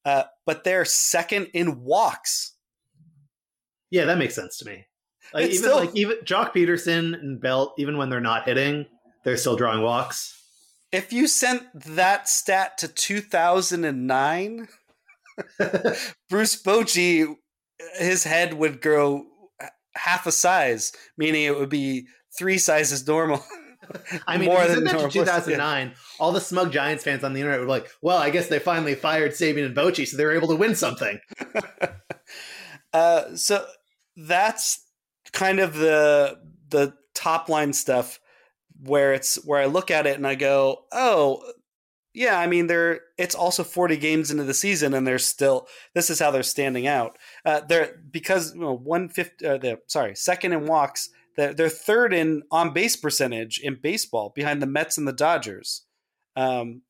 [0.05, 2.55] Uh, but they're second in walks.
[3.91, 4.87] Yeah, that makes sense to me.
[5.33, 8.87] Like It's even still- like even Joc Pederson and Belt, even when they're not hitting,
[9.25, 10.42] they're still drawing walks.
[10.93, 14.69] If you sent that stat to 2009,
[16.29, 17.35] Bruce Bochy,
[17.99, 19.25] his head would grow
[19.95, 23.45] half a size, meaning it would be three sizes normal.
[24.27, 25.11] I mean, More than that normal.
[25.11, 28.49] to 2009, all the smug Giants fans on the internet were like, "Well, I guess
[28.49, 31.19] they finally fired Sabean and Bochy, so they were able to win something."
[32.93, 33.65] Uh, so
[34.17, 34.85] that's
[35.33, 38.21] kind of the the top line stuff
[38.83, 41.43] where it's where I look at it and I go, oh,
[42.15, 42.39] yeah.
[42.39, 46.19] I mean, they're it's also forty games into the season and they're still this is
[46.19, 47.19] how they're standing out.
[47.45, 49.47] Uh, they're because you know, one fifty.
[49.47, 51.11] Uh, sorry, second in walks.
[51.37, 55.87] They're, they're third in on base percentage in baseball behind the Mets and the Dodgers.
[56.37, 56.83] Um,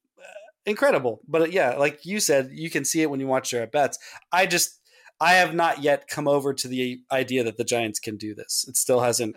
[0.66, 3.62] incredible, but uh, yeah, like you said, you can see it when you watch their
[3.62, 3.98] at bats.
[4.32, 4.80] I just
[5.20, 8.64] I have not yet come over to the idea that the Giants can do this.
[8.68, 9.36] It still hasn't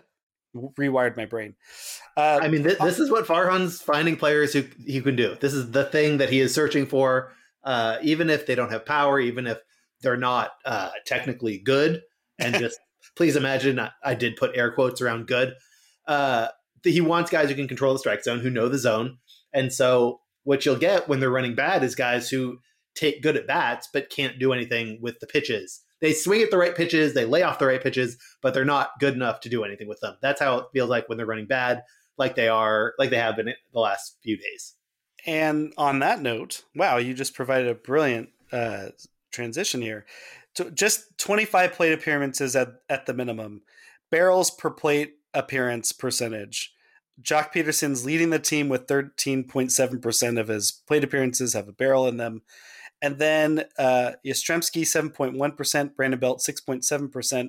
[0.78, 1.54] rewired my brain.
[2.16, 5.36] Uh, I mean, th- this is what Farhan's finding players who he can do.
[5.40, 7.32] This is the thing that he is searching for.
[7.62, 9.58] Uh, even if they don't have power, even if
[10.00, 12.02] they're not uh, technically good,
[12.38, 12.78] and just
[13.16, 15.54] please imagine I, I did put air quotes around good.
[16.06, 16.48] Uh,
[16.84, 19.18] he wants guys who can control the strike zone, who know the zone,
[19.52, 22.58] and so what you'll get when they're running bad is guys who
[22.94, 25.82] take good at bats but can't do anything with the pitches.
[26.00, 28.98] They swing at the right pitches, they lay off the right pitches, but they're not
[29.00, 30.16] good enough to do anything with them.
[30.20, 31.84] That's how it feels like when they're running bad,
[32.18, 34.74] like they are, like they have been the last few days.
[35.26, 38.88] And on that note, wow, you just provided a brilliant uh,
[39.32, 40.06] transition here.
[40.54, 43.62] To just 25 plate appearances at, at the minimum,
[44.10, 46.72] barrels per plate appearance percentage.
[47.22, 52.18] Joc Pederson's leading the team with 13.7% of his plate appearances have a barrel in
[52.18, 52.42] them.
[53.02, 57.48] And then uh, Yastrzemski, 7.1%, Brandon Belt, 6.7%.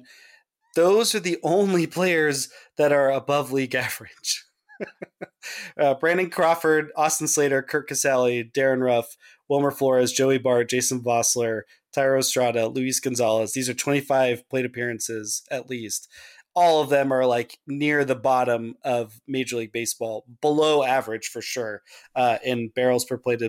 [0.75, 4.45] Those are the only players that are above league average.
[5.79, 9.17] uh, Brandon Crawford, Austin Slater, Curt Casali, Darin Ruf,
[9.49, 11.61] Wilmer Flores, Joey Bart, Jason Vosler,
[11.95, 13.53] Thairo Estrada, Luis Gonzalez.
[13.53, 16.07] These are 25 plate appearances at least.
[16.55, 21.41] All of them are like near the bottom of Major League Baseball, below average for
[21.41, 21.83] sure
[22.15, 23.41] uh, in barrels per plate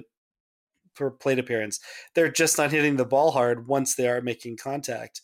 [0.98, 1.80] per plate appearance.
[2.14, 5.20] They're just not hitting the ball hard once they are making contact,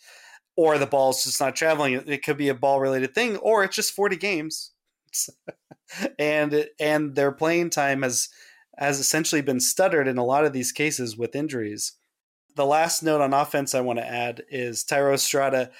[0.56, 2.02] or the ball's just not traveling.
[2.06, 4.72] It could be a ball related thing, or it's just 40 games
[6.18, 8.28] and and their playing time has
[8.78, 11.92] has essentially been stuttered in a lot of these cases with injuries.
[12.56, 15.70] The last note on offense I want to add is Thairo Estrada.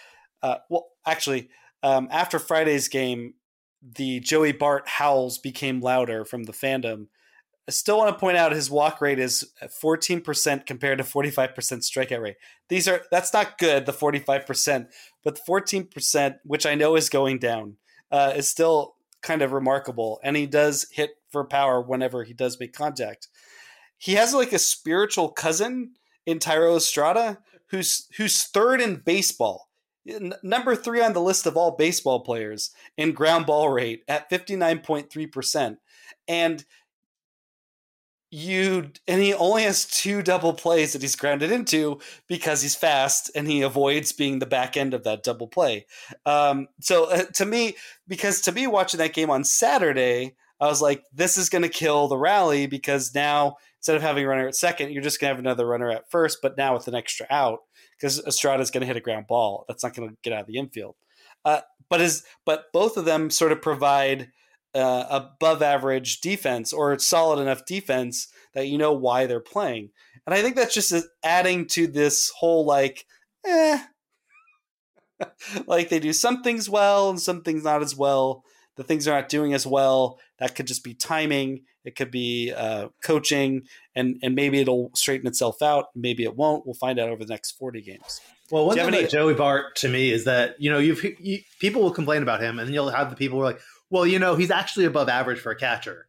[0.43, 1.49] Uh, well, actually,
[1.83, 3.35] um, after Friday's game,
[3.83, 7.09] the Joey Bart howls became louder from the fandom.
[7.67, 12.21] I still want to point out his walk rate is 14% compared to 45% strikeout
[12.21, 12.37] rate.
[12.69, 14.89] These are that's not good, the 45%,
[15.23, 17.77] but the 14%, which I know is going down,
[18.11, 20.21] uh, is still kind of remarkable.
[20.23, 23.29] And he does hit for power whenever he does make contact.
[23.97, 25.93] He has like a spiritual cousin
[26.27, 29.69] in Thairo Estrada who's who's third in baseball.
[30.07, 34.31] N- number three on the list of all baseball players in ground ball rate at
[34.31, 35.79] 59.3%.
[36.29, 36.65] And
[38.35, 43.31] you and he only has two double plays that he's grounded into because he's fast
[43.37, 45.87] and he avoids being the back end of that double play.
[46.27, 47.77] Um, so uh, to me,
[48.09, 51.69] because to me watching that game on Saturday, I was like, this is going to
[51.69, 55.31] kill the rally because now instead of having a runner at second, you're just going
[55.31, 57.61] to have another runner at first, but now with an extra out
[57.97, 59.65] because Estrada's going to hit a ground ball.
[59.69, 60.97] That's not going to get out of the infield.
[61.45, 64.33] Uh, but is but both of them sort of provide
[64.75, 69.91] uh, above average defense or solid enough defense that you know why they're playing.
[70.27, 73.05] And I think that's just adding to this whole like,
[73.47, 73.79] eh,
[75.67, 78.45] like they do some things well and some things not as well.
[78.77, 80.19] The things they're not doing as well.
[80.39, 81.63] That could just be timing.
[81.85, 83.63] It could be uh, coaching,
[83.95, 85.87] and and maybe it'll straighten itself out.
[85.95, 86.67] Maybe it won't.
[86.67, 88.21] We'll find out over the next forty games.
[88.51, 91.83] Well, one thing about Joey Bart to me is that you know you've you, people
[91.83, 93.61] will complain about him, and you'll have the people who are like,
[93.95, 96.09] well, you know, he's actually above average for a catcher.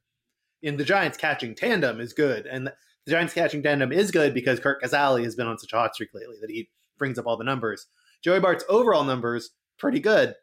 [0.63, 4.59] In the Giants catching tandem is good, and the Giants catching tandem is good because
[4.59, 6.67] Curt Casali has been on such a hot streak lately that he
[6.97, 7.85] brings up all the numbers.
[8.23, 10.33] Joey Bart's overall numbers pretty good,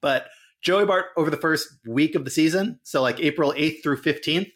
[0.00, 0.28] but
[0.62, 4.50] Joey Bart over the first week of the season, so like April 8th through 15th,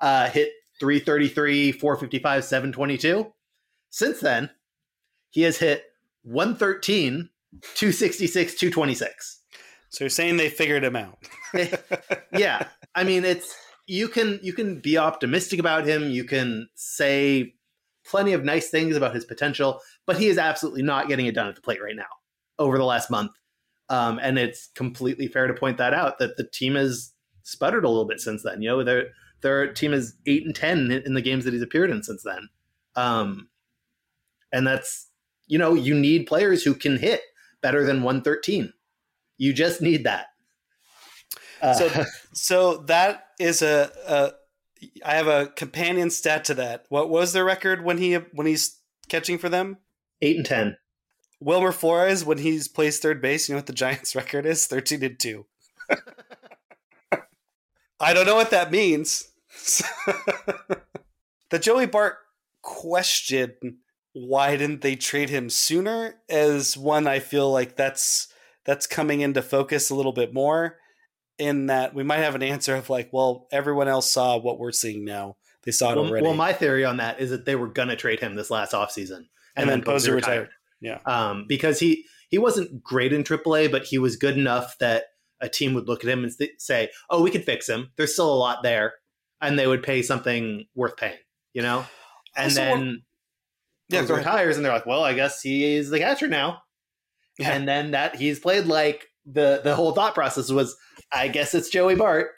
[0.00, 3.32] uh, hit 333, 455, 722.
[3.90, 4.50] Since then,
[5.30, 5.84] he has hit
[6.24, 7.30] 113,
[7.76, 9.41] 266, 226.
[9.92, 11.18] So you're saying they figured him out?
[12.32, 13.54] yeah, I mean it's
[13.86, 16.10] you can you can be optimistic about him.
[16.10, 17.54] You can say
[18.06, 21.46] plenty of nice things about his potential, but he is absolutely not getting it done
[21.46, 22.04] at the plate right now.
[22.58, 23.32] Over the last month,
[23.90, 27.88] um, and it's completely fair to point that out that the team has sputtered a
[27.88, 28.62] little bit since then.
[28.62, 29.08] You know, their
[29.42, 32.48] their team is eight and ten in the games that he's appeared in since then,
[32.96, 33.48] um,
[34.52, 35.08] and that's
[35.48, 37.20] you know you need players who can hit
[37.60, 38.72] better than one thirteen.
[39.38, 40.26] You just need that.
[41.60, 44.32] Uh, so, so that is a, a.
[45.04, 46.86] I have a companion stat to that.
[46.88, 49.78] What was their record when he when he's catching for them?
[50.20, 50.76] Eight and ten.
[51.40, 53.48] Wilmer Flores when he's plays third base.
[53.48, 54.66] You know what the Giants' record is?
[54.66, 55.46] Thirteen and two.
[58.00, 59.30] I don't know what that means.
[61.50, 62.16] the Joey Bart
[62.62, 63.78] question:
[64.12, 66.16] Why didn't they trade him sooner?
[66.28, 68.31] Is one I feel like that's
[68.64, 70.78] that's coming into focus a little bit more
[71.38, 74.72] in that we might have an answer of like, well, everyone else saw what we're
[74.72, 75.36] seeing now.
[75.64, 76.26] They saw it well, already.
[76.26, 78.72] Well, my theory on that is that they were going to trade him this last
[78.72, 79.16] offseason.
[79.16, 80.48] And, and then, then Posey retired.
[80.48, 80.50] retired.
[80.80, 80.98] Yeah.
[81.06, 85.04] Um, because he, he wasn't great in AAA, but he was good enough that
[85.40, 87.90] a team would look at him and say, oh, we could fix him.
[87.96, 88.94] There's still a lot there.
[89.40, 91.18] And they would pay something worth paying,
[91.52, 91.84] you know?
[92.36, 93.02] And also, then
[93.88, 96.62] yeah, he retires and they're like, well, I guess he is the catcher now.
[97.38, 97.52] Yeah.
[97.52, 100.76] And then that he's played like the the whole thought process was,
[101.12, 102.30] I guess it's Joey Bart.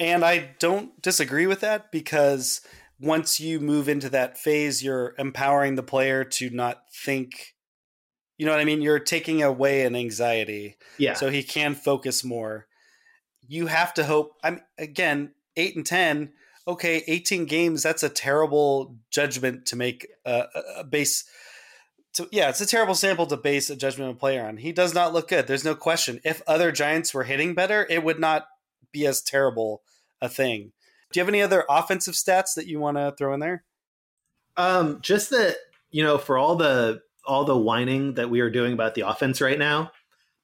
[0.00, 2.60] And I don't disagree with that because
[2.98, 7.54] once you move into that phase, you're empowering the player to not think.
[8.38, 8.82] You know what I mean?
[8.82, 10.76] You're taking away an anxiety.
[10.98, 11.14] Yeah.
[11.14, 12.66] So he can focus more.
[13.46, 14.32] You have to hope.
[14.42, 16.32] I'm again eight and ten.
[16.66, 17.82] Okay, eighteen games.
[17.82, 21.24] That's a terrible judgment to make uh, a, a base
[22.14, 24.58] to, yeah, it's a terrible sample to base a judgment of a player on.
[24.58, 25.46] He does not look good.
[25.46, 26.20] There's no question.
[26.24, 28.46] If other Giants were hitting better, it would not
[28.92, 29.82] be as terrible
[30.20, 30.72] a thing.
[31.10, 33.64] Do you have any other offensive stats that you want to throw in there?
[34.56, 35.56] Um, just that
[35.92, 39.40] you know, for all the all the whining that we are doing about the offense
[39.40, 39.92] right now,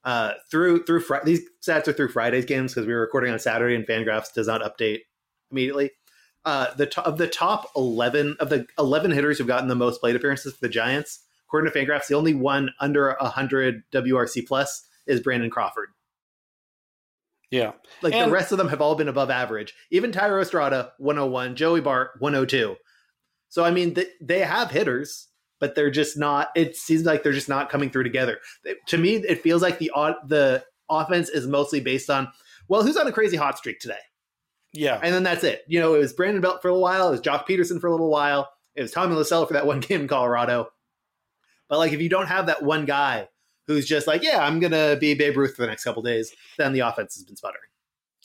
[0.05, 3.39] uh, through through fr- these stats are through Friday's games because we were recording on
[3.39, 5.01] Saturday and Fangraphs does not update
[5.51, 5.91] immediately.
[6.45, 10.01] Uh, the to- of the top eleven of the eleven hitters who've gotten the most
[10.01, 14.87] plate appearances for the Giants, according to Fangraphs, the only one under 100 WRC plus
[15.07, 15.89] is Brandon Crawford.
[17.51, 17.73] Yeah.
[18.03, 19.75] Like and the rest of them have all been above average.
[19.91, 22.77] Even Thairo Estrada, 101, Joey Bart, 102.
[23.49, 27.33] So, I mean, they, they have hitters, but they're just not, it seems like they're
[27.33, 28.39] just not coming through together.
[28.89, 29.91] To me, it feels like the,
[30.27, 32.29] the offense is mostly based on,
[32.69, 33.95] well, who's on a crazy hot streak today?
[34.75, 35.01] Yeah.
[35.03, 35.63] And then that's it.
[35.67, 37.87] You know, it was Brandon Belt for a little while, it was Joc Pederson for
[37.87, 40.69] a little while, it was Tommy La Stella for that one game in Colorado.
[41.69, 43.29] But like if you don't have that one guy
[43.67, 46.73] who's just like, yeah, I'm gonna be Babe Ruth for the next couple days, then
[46.73, 47.63] the offense has been sputtering.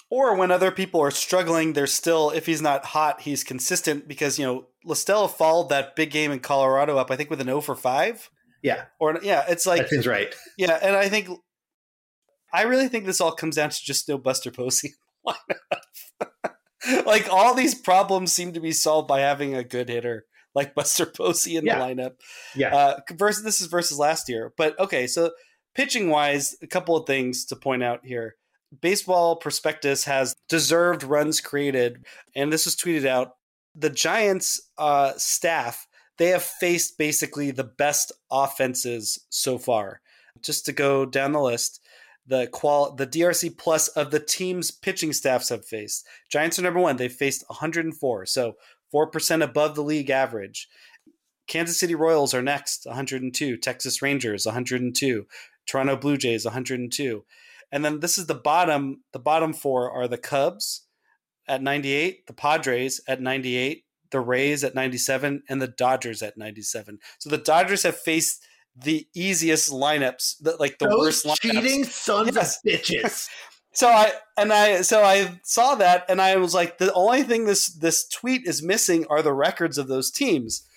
[0.10, 4.39] Or when other people are struggling, they're still if he's not hot, he's consistent because
[4.39, 7.47] you know La Stella followed that big game in Colorado up, I think with an
[7.47, 8.29] 0 for five.
[8.62, 8.86] Yeah.
[8.99, 10.34] Or yeah, it's like that seems right.
[10.58, 11.29] Yeah, and I think
[12.53, 14.93] I really think this all comes down to just no Buster Posey.
[17.06, 21.05] like all these problems seem to be solved by having a good hitter like Buster
[21.05, 21.79] Posey in yeah.
[21.79, 22.13] the lineup.
[22.55, 22.75] Yeah.
[22.75, 25.07] Uh, versus this is versus last year, but okay.
[25.07, 25.31] So
[25.75, 28.35] pitching wise, a couple of things to point out here.
[28.81, 33.35] Baseball Prospectus has deserved runs created, and this was tweeted out.
[33.75, 35.87] The Giants' uh, staff
[36.17, 40.01] they have faced basically the best offenses so far.
[40.41, 41.81] Just to go down the list,
[42.25, 46.05] the qual the DRC plus of the team's pitching staffs have faced.
[46.29, 46.95] Giants are number one.
[46.97, 48.53] They've faced 104, so
[48.93, 50.69] four percent above the league average.
[51.47, 53.58] Kansas City Royals are next, 102.
[53.58, 55.27] Texas Rangers, 102.
[55.65, 57.25] Toronto Blue Jays, 102.
[57.71, 59.01] And then this is the bottom.
[59.12, 60.86] The bottom four are the Cubs
[61.47, 66.99] at 98, the Padres at 98, the Rays at 97, and the Dodgers at 97.
[67.19, 68.41] So the Dodgers have faced
[68.75, 71.36] the easiest lineups, the, like the Those worst lineups.
[71.41, 72.56] cheating sons Yes.
[72.58, 73.27] of bitches.
[73.73, 77.45] So I and I so I saw that and I was like, the only thing
[77.45, 80.67] this this tweet is missing are the records of those teams.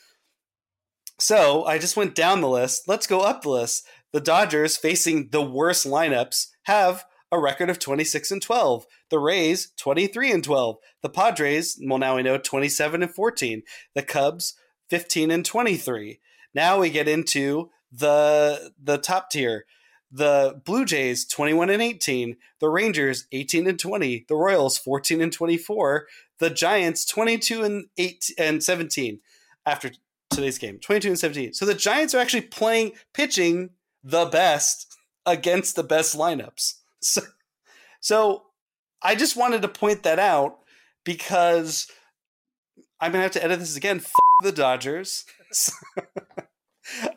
[1.18, 2.88] So I just went down the list.
[2.88, 3.86] Let's go up the list.
[4.12, 8.86] The Dodgers facing the worst lineups have a record of 26 and 12.
[9.10, 10.76] The Rays 23 and 12.
[11.02, 13.62] The Padres, well now we know 27 and 14.
[13.94, 14.54] The Cubs
[14.88, 16.20] 15 and 23.
[16.54, 19.66] Now we get into the the top tier.
[20.10, 25.32] The Blue Jays 21 and 18, the Rangers 18 and 20, the Royals 14 and
[25.32, 26.06] 24,
[26.38, 29.20] the Giants 22 and 8 and 17
[29.64, 29.90] after
[30.30, 30.78] today's game.
[30.78, 31.52] 22 and 17.
[31.54, 33.70] So the Giants are actually playing pitching
[34.04, 36.74] the best against the best lineups.
[36.98, 37.20] So
[38.00, 38.44] so
[39.02, 40.60] I just wanted to point that out
[41.04, 41.88] because
[43.00, 43.98] I'm going to have to edit this again.
[43.98, 45.24] F- the Dodgers.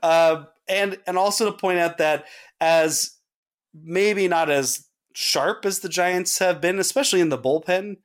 [0.03, 2.25] uh, and and also to point out that
[2.59, 3.17] as
[3.73, 7.97] maybe not as sharp as the Giants have been, especially in the bullpen,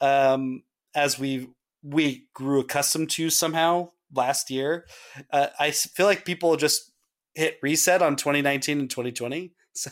[0.00, 0.62] um,
[0.94, 1.48] as we
[1.82, 4.86] we grew accustomed to somehow last year.
[5.32, 6.92] Uh, I feel like people just
[7.34, 9.52] hit reset on 2019 and 2020.
[9.72, 9.90] So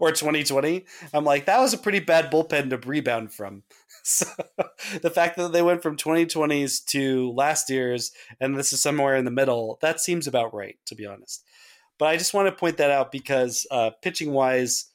[0.00, 0.84] or 2020.
[1.12, 3.62] I'm like, that was a pretty bad bullpen to rebound from.
[4.04, 4.26] So
[5.00, 9.24] the fact that they went from 2020s to last year's and this is somewhere in
[9.24, 11.44] the middle, that seems about right, to be honest.
[12.00, 14.86] But I just want to point that out because uh, pitching wise,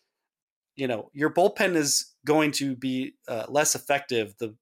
[0.76, 4.56] you know, your bullpen is going to be uh, less effective the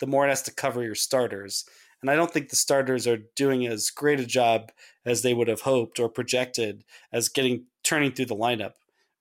[0.00, 1.64] the more it has to cover your starters.
[2.02, 4.70] And I don't think the starters are doing as great a job
[5.04, 8.72] as they would have hoped or projected as getting turning through the lineup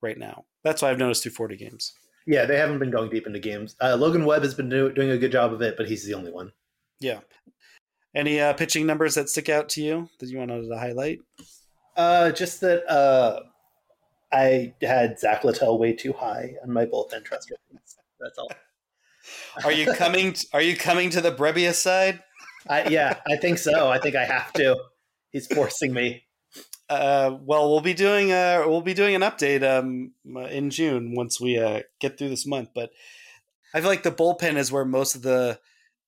[0.01, 0.45] right now.
[0.63, 1.93] That's why I've noticed through 40 games.
[2.27, 3.75] Yeah, they haven't been going deep into games.
[3.81, 6.15] Uh, Logan Webb has been do- doing a good job of it, but he's the
[6.15, 6.51] only one.
[6.99, 7.19] Yeah.
[8.15, 11.19] Any uh, pitching numbers that stick out to you that you wanted to highlight?
[11.95, 13.41] Uh, just that uh,
[14.31, 17.97] I had Zach Littell way too high on my bullpen trust ratings.
[18.19, 18.49] That's all.
[19.63, 20.35] Are you coming?
[20.53, 22.21] are you coming to the Brebbia side?
[22.67, 23.89] I, yeah, I think so.
[23.89, 24.77] I think I have to.
[25.31, 26.24] He's forcing me.
[26.89, 30.11] Uh, well, we'll be doing uh, we'll be doing an update um,
[30.49, 32.69] in June once we uh, get through this month.
[32.75, 32.91] But
[33.73, 35.59] I feel like the bullpen is where most of the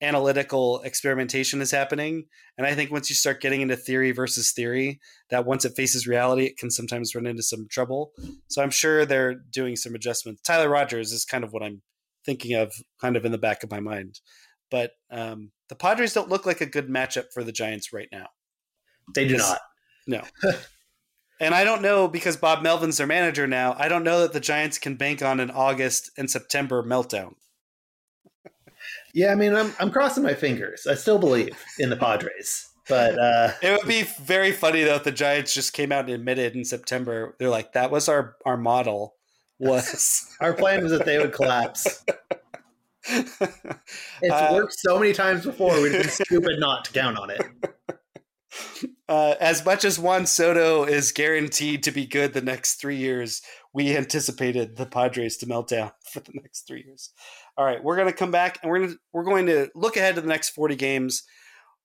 [0.01, 2.25] analytical experimentation is happening,
[2.57, 4.99] and I think once you start getting into theory versus theory,
[5.31, 8.11] that once it faces reality, it can sometimes run into some trouble.
[8.47, 10.43] So I'm sure they're doing some adjustments.
[10.43, 11.81] Tyler Rogers is kind of what I'm
[12.23, 14.19] thinking of, kind of in the back of my mind.
[14.69, 18.27] But um, the Padres don't look like a good matchup for the Giants right now.
[19.15, 19.59] They do not.
[20.08, 20.24] No.
[21.39, 23.76] and I don't know because Bob Melvin's their manager now.
[23.78, 27.36] I don't know that the Giants can bank on an August and September meltdown.
[29.13, 30.86] Yeah, I mean, I'm I'm crossing my fingers.
[30.86, 35.04] I still believe in the Padres, but uh, It would be very funny though if
[35.04, 38.58] the Giants just came out and admitted in September they're like that was our our
[38.58, 39.15] model
[39.60, 42.06] was our plan was that they would collapse.
[43.10, 43.41] It's
[44.30, 45.82] Uh, worked so many times before.
[45.82, 47.41] We'd been stupid not to count on it.
[49.10, 53.41] uh, as much as Juan Soto is guaranteed to be good the next three years,
[53.74, 57.12] we anticipated the Padres to melt down for the next three years.
[57.58, 60.15] All right, we're going to come back and we're to we're going to look ahead
[60.15, 61.24] to the next forty games.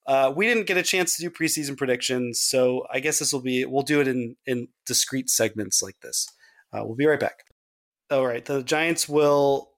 [0.07, 3.41] Uh, we didn't get a chance to do preseason predictions, so I guess this will
[3.41, 6.29] be we'll do it in in discrete segments like this.
[6.73, 7.45] Uh, we'll be right back.
[8.11, 9.71] All right, the Giants will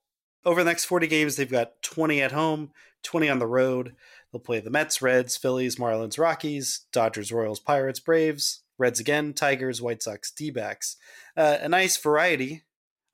[0.44, 1.36] over the next forty games.
[1.36, 2.70] They've got twenty at home,
[3.02, 3.94] twenty on the road.
[4.34, 9.80] They'll play the Mets, Reds, Phillies, Marlins, Rockies, Dodgers, Royals, Pirates, Braves, Reds again, Tigers,
[9.80, 10.96] White Sox, D backs.
[11.36, 12.64] Uh, a nice variety,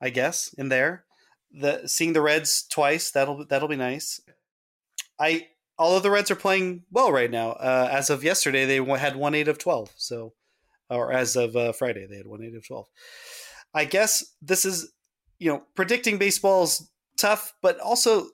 [0.01, 1.05] I guess, in there.
[1.53, 4.23] The seeing the Reds twice that'll that'll be nice.
[5.19, 7.51] I although the Reds are playing well right now.
[7.51, 9.93] Uh, as of yesterday, they had one eight of twelve.
[9.97, 10.33] So,
[10.89, 12.87] or as of uh, Friday, they had one eight of twelve.
[13.75, 14.91] I guess this is
[15.39, 16.89] you know predicting baseball's
[17.19, 18.29] tough, but also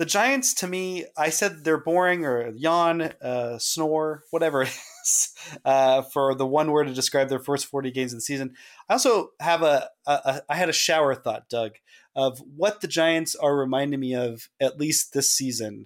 [0.00, 4.66] the Giants, to me, I said they're boring or yawn, uh, snore, whatever.
[5.66, 8.54] uh, for the one word to describe their first 40 games of the season.
[8.88, 11.72] I also have a, a, a I had a shower thought, Doug,
[12.16, 15.84] of what the Giants are reminding me of at least this season.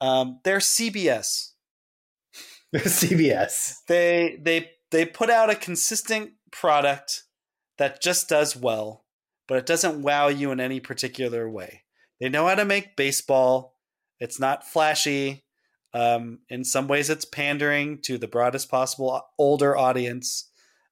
[0.00, 1.54] Um, they're CBS.
[2.76, 3.78] CBS.
[3.88, 7.24] They they they put out a consistent product
[7.76, 9.04] that just does well,
[9.48, 11.82] but it doesn't wow you in any particular way.
[12.20, 13.74] They know how to make baseball.
[14.20, 15.44] It's not flashy.
[15.94, 20.50] Um, in some ways, it's pandering to the broadest possible older audience.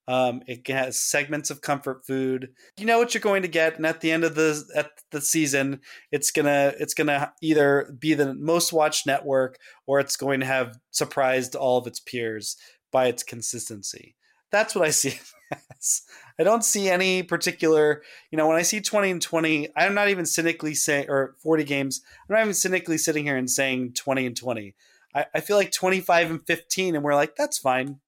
[0.08, 2.50] Um, it has segments of comfort food.
[2.78, 5.20] You know what you're going to get, and at the end of the at the
[5.20, 5.80] season,
[6.12, 10.78] it's gonna it's gonna either be the most watched network or it's going to have
[10.92, 12.56] surprised all of its peers
[12.92, 14.14] by its consistency.
[14.52, 15.18] That's what I see
[15.72, 16.02] as.
[16.38, 20.08] I don't see any particular, you know, when I see 20 and 20, I'm not
[20.08, 24.26] even cynically saying, or 40 games, I'm not even cynically sitting here and saying 20
[24.26, 24.74] and 20.
[25.14, 28.00] I, I feel like 25 and 15, and we're like, that's fine.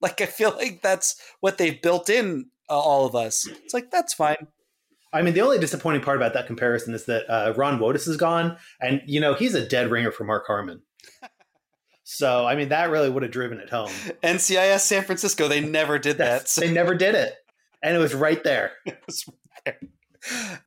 [0.00, 3.46] Like, I feel like that's what they've built in uh, all of us.
[3.46, 4.48] It's like, that's fine.
[5.12, 8.16] I mean, the only disappointing part about that comparison is that uh, Ron Wotus is
[8.16, 10.82] gone, and you know he's a dead ringer for Mark Harmon.
[12.04, 13.88] so, I mean, that really would have driven it home.
[14.22, 16.48] NCIS San Francisco, they never did that.
[16.48, 16.60] So.
[16.60, 17.34] They never did it
[17.82, 18.72] and it was right there.
[18.86, 19.24] it was
[19.66, 20.60] right there.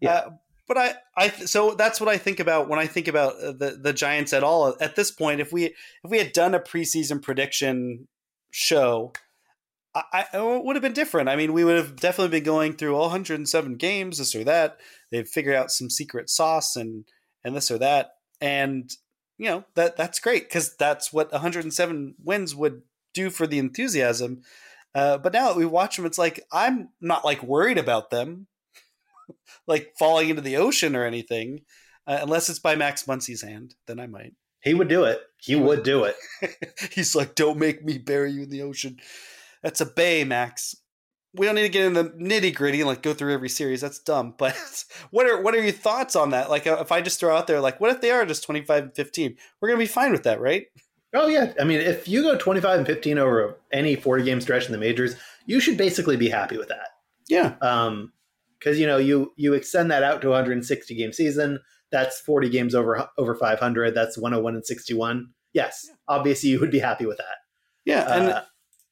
[0.00, 0.10] Yeah.
[0.10, 0.30] Uh,
[0.68, 3.78] but I, I, so that's what I think about when I think about uh, the
[3.80, 4.74] the Giants at all.
[4.80, 8.08] At this point, if we if we had done a preseason prediction
[8.50, 9.12] show,
[9.94, 11.28] I, I, it would have been different.
[11.28, 14.78] I mean, we would have definitely been going through all 107 games, this or that.
[15.10, 17.04] They've figured out some secret sauce and
[17.44, 18.90] and this or that, and
[19.36, 22.82] you know that that's great because that's what 107 wins would
[23.12, 24.42] do for the enthusiasm.
[24.94, 28.46] Uh, but now that we watch them, it's like I'm not like worried about them,
[29.66, 31.60] like falling into the ocean or anything,
[32.06, 33.74] uh, unless it's by Max Muncy's hand.
[33.86, 34.34] Then I might.
[34.62, 35.20] He would do it.
[35.38, 36.16] He would do it.
[36.92, 38.98] He's like, "Don't make me bury you in the ocean."
[39.62, 40.76] That's a bay, Max.
[41.34, 43.80] We don't need to get in the nitty gritty and like go through every series.
[43.80, 44.34] That's dumb.
[44.38, 44.54] But
[45.10, 46.50] what are what are your thoughts on that?
[46.50, 48.82] Like, uh, if I just throw out there, like, what if they are just 25
[48.84, 49.36] and 15?
[49.60, 50.66] We're gonna be fine with that, right?
[51.14, 54.40] Oh yeah, I mean, if you go twenty five and fifteen over any forty game
[54.40, 55.14] stretch in the majors,
[55.46, 56.88] you should basically be happy with that.
[57.28, 58.12] Yeah, um,
[58.58, 61.58] because you know you you extend that out to 160 game season.
[61.90, 63.94] That's 40 games over over 500.
[63.94, 65.28] That's 101 and 61.
[65.52, 65.94] Yes, yeah.
[66.08, 67.36] obviously you would be happy with that.
[67.84, 68.42] Yeah, and uh,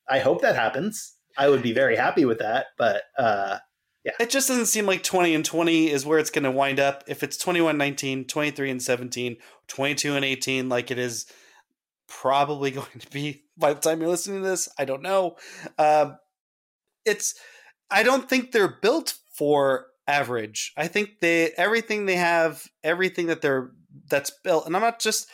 [0.09, 1.16] I hope that happens.
[1.39, 3.59] I would be very happy with that, but uh,
[4.05, 4.12] yeah.
[4.18, 7.05] It just doesn't seem like 20 and 20 is where it's going to wind up.
[7.07, 9.37] If it's 21 19, 23 and 17,
[9.68, 11.27] 22 and 18 like it is
[12.11, 14.69] probably going to be by the time you're listening to this.
[14.79, 15.37] I don't know.
[15.79, 16.19] Um,
[17.07, 17.35] it's
[17.91, 20.73] I don't think they're built for average.
[20.77, 23.71] I think they everything they have, everything that they're
[24.09, 25.29] that's built, and I'm not just.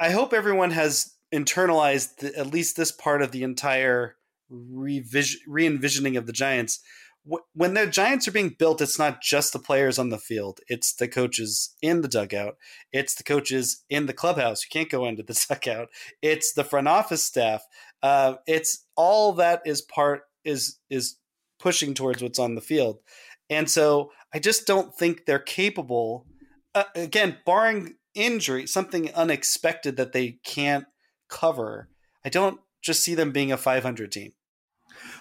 [0.00, 4.16] I hope everyone has internalized the, at least this part of the entire
[4.48, 6.80] revision, re-envisioning of the Giants
[7.24, 10.92] when the Giants are being built, it's not just the players on the field; it's
[10.92, 12.56] the coaches in the dugout,
[12.92, 15.88] it's the coaches in the clubhouse You can't go into the dugout,
[16.20, 17.64] it's the front office staff.
[18.02, 21.16] Uh, it's all that is part is is
[21.58, 22.98] pushing towards what's on the field,
[23.48, 26.26] and so I just don't think they're capable.
[26.74, 30.86] Uh, again, barring injury, something unexpected that they can't
[31.28, 31.88] cover.
[32.24, 34.32] I don't just see them being a 500 team.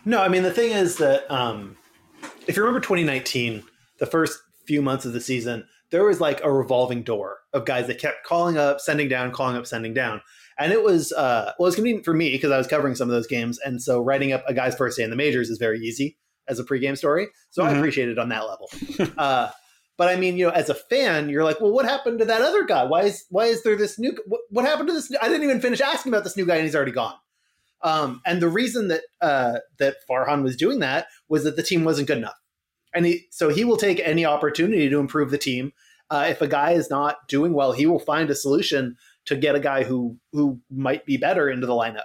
[0.04, 1.78] No, I mean the thing is that um,
[2.48, 3.64] if you remember 2019,
[4.00, 7.88] the first few months of the season, there was like a revolving door of guys
[7.88, 10.22] that kept calling up, sending down, calling up, sending down.
[10.58, 13.10] And it was uh, well, it was convenient for me because I was covering some
[13.10, 15.58] of those games, and so writing up a guy's first day in the majors is
[15.58, 16.18] very easy
[16.48, 17.28] as a pregame story.
[17.50, 17.74] So mm-hmm.
[17.74, 18.70] I appreciate it on that level.
[19.18, 19.50] uh,
[19.98, 22.42] but I mean, you know, as a fan, you're like, well, what happened to that
[22.42, 22.84] other guy?
[22.84, 24.16] Why is why is there this new?
[24.28, 25.12] What, what happened to this?
[25.22, 27.16] I didn't even finish asking about this new guy, and he's already gone.
[27.84, 31.84] Um, and the reason that uh, that Farhan was doing that was that the team
[31.84, 32.40] wasn't good enough
[32.94, 35.74] and he, so he will take any opportunity to improve the team.
[36.10, 39.56] Uh, if a guy is not doing well, he will find a solution to get
[39.56, 42.04] a guy who who might be better into the lineup.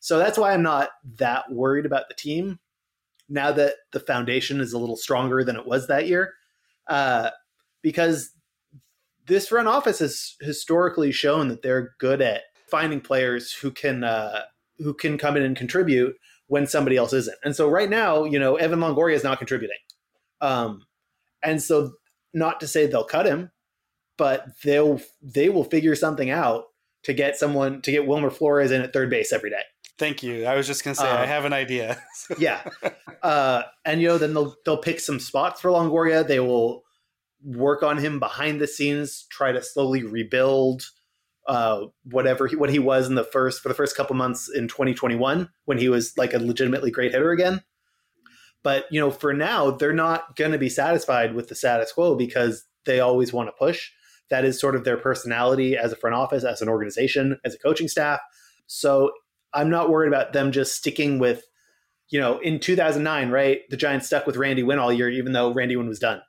[0.00, 2.60] So that's why I'm not that worried about the team
[3.28, 6.34] now that the foundation is a little stronger than it was that year,
[6.86, 7.30] uh,
[7.82, 8.30] because
[9.26, 14.42] this front office has historically shown that they're good at finding players who can uh,
[14.78, 16.16] who can come in and contribute
[16.46, 17.36] when somebody else isn't.
[17.44, 19.78] And so right now, you know, Evan Longoria is not contributing.
[20.40, 20.86] Um,
[21.42, 21.92] and so,
[22.34, 23.50] not to say they'll cut him,
[24.16, 26.64] but they'll they will figure something out
[27.04, 29.62] to get someone to get Wilmer Flores in at third base every day.
[29.98, 30.44] Thank you.
[30.44, 32.00] I was just going to say I um, have an idea.
[32.38, 32.62] yeah,
[33.22, 36.26] uh, and you know then they'll they'll pick some spots for Longoria.
[36.26, 36.84] They will
[37.42, 40.84] work on him behind the scenes, try to slowly rebuild
[41.48, 44.68] uh, whatever he, what he was in the first for the first couple months in
[44.68, 47.62] 2021 when he was like a legitimately great hitter again.
[48.62, 52.14] But you know, for now, they're not going to be satisfied with the status quo
[52.16, 53.90] because they always want to push.
[54.30, 57.58] That is sort of their personality as a front office, as an organization, as a
[57.58, 58.20] coaching staff.
[58.66, 59.12] So
[59.54, 61.44] I'm not worried about them just sticking with,
[62.10, 63.60] you know, in 2009, right?
[63.70, 66.20] The Giants stuck with Randy Winn all year, even though Randy Winn was done.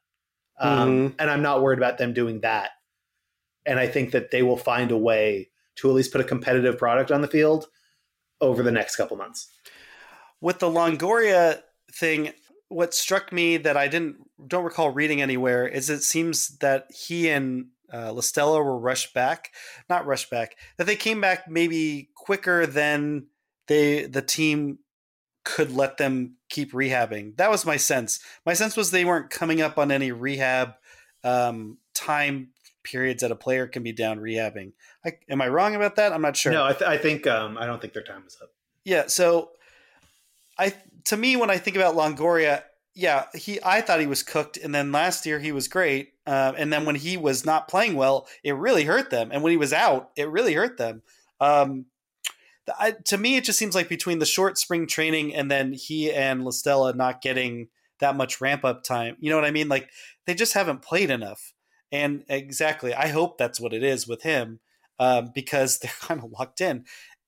[0.62, 1.16] Um, mm-hmm.
[1.20, 2.72] And I'm not worried about them doing that.
[3.70, 6.80] And I think that they will find a way to at least put a competitive
[6.80, 7.68] product on the field
[8.42, 9.48] over the next couple months.
[10.42, 11.62] With the Longoria
[11.94, 12.34] thing,
[12.70, 14.18] what struck me that I didn't
[14.48, 19.14] don't recall reading anywhere is it seems that he and uh, La Stella were rushed
[19.14, 19.52] back,
[19.88, 23.28] not rushed back, that they came back maybe quicker than
[23.68, 24.80] they the team
[25.46, 27.38] could let them keep rehabbing.
[27.38, 28.20] That was my sense.
[28.48, 30.74] My sense was they weren't coming up on any rehab
[31.24, 32.50] um, time
[32.84, 34.74] periods that a player can be down rehabbing.
[35.06, 36.14] I, am I wrong about that?
[36.14, 36.52] I'm not sure.
[36.52, 38.52] No, I, th- I think um, I don't think their time is up.
[38.84, 39.08] Yeah.
[39.08, 39.52] So,
[40.58, 40.74] I
[41.06, 42.64] to me when I think about Longoria,
[42.94, 46.54] yeah, he I thought he was cooked, and then last year he was great, uh,
[46.58, 49.58] and then when he was not playing well, it really hurt them, and when he
[49.58, 51.02] was out, it really hurt them.
[51.40, 51.86] Um,
[52.78, 56.12] I, to me, it just seems like between the short spring training and then he
[56.12, 57.70] and La Stella not getting
[58.00, 59.70] that much ramp up time, you know what I mean?
[59.70, 59.90] Like
[60.26, 61.54] they just haven't played enough.
[61.92, 64.60] And exactly, I hope that's what it is with him
[65.00, 66.86] um, because they're kind of locked in.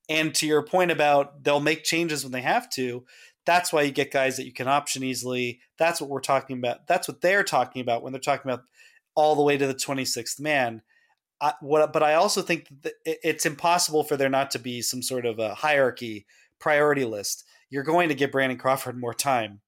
[0.10, 3.06] And to your point about they'll make changes when they have to,
[3.46, 5.60] that's why you get guys that you can option easily.
[5.78, 6.88] That's what we're talking about.
[6.88, 8.66] That's what they're talking about when they're talking about
[9.16, 10.82] all the way to the 26th man.
[11.40, 15.02] I, what, but I also think that it's impossible for there not to be some
[15.02, 16.28] sort of a hierarchy
[16.60, 17.46] priority list.
[17.70, 19.62] You're going to give Brandon Crawford more time.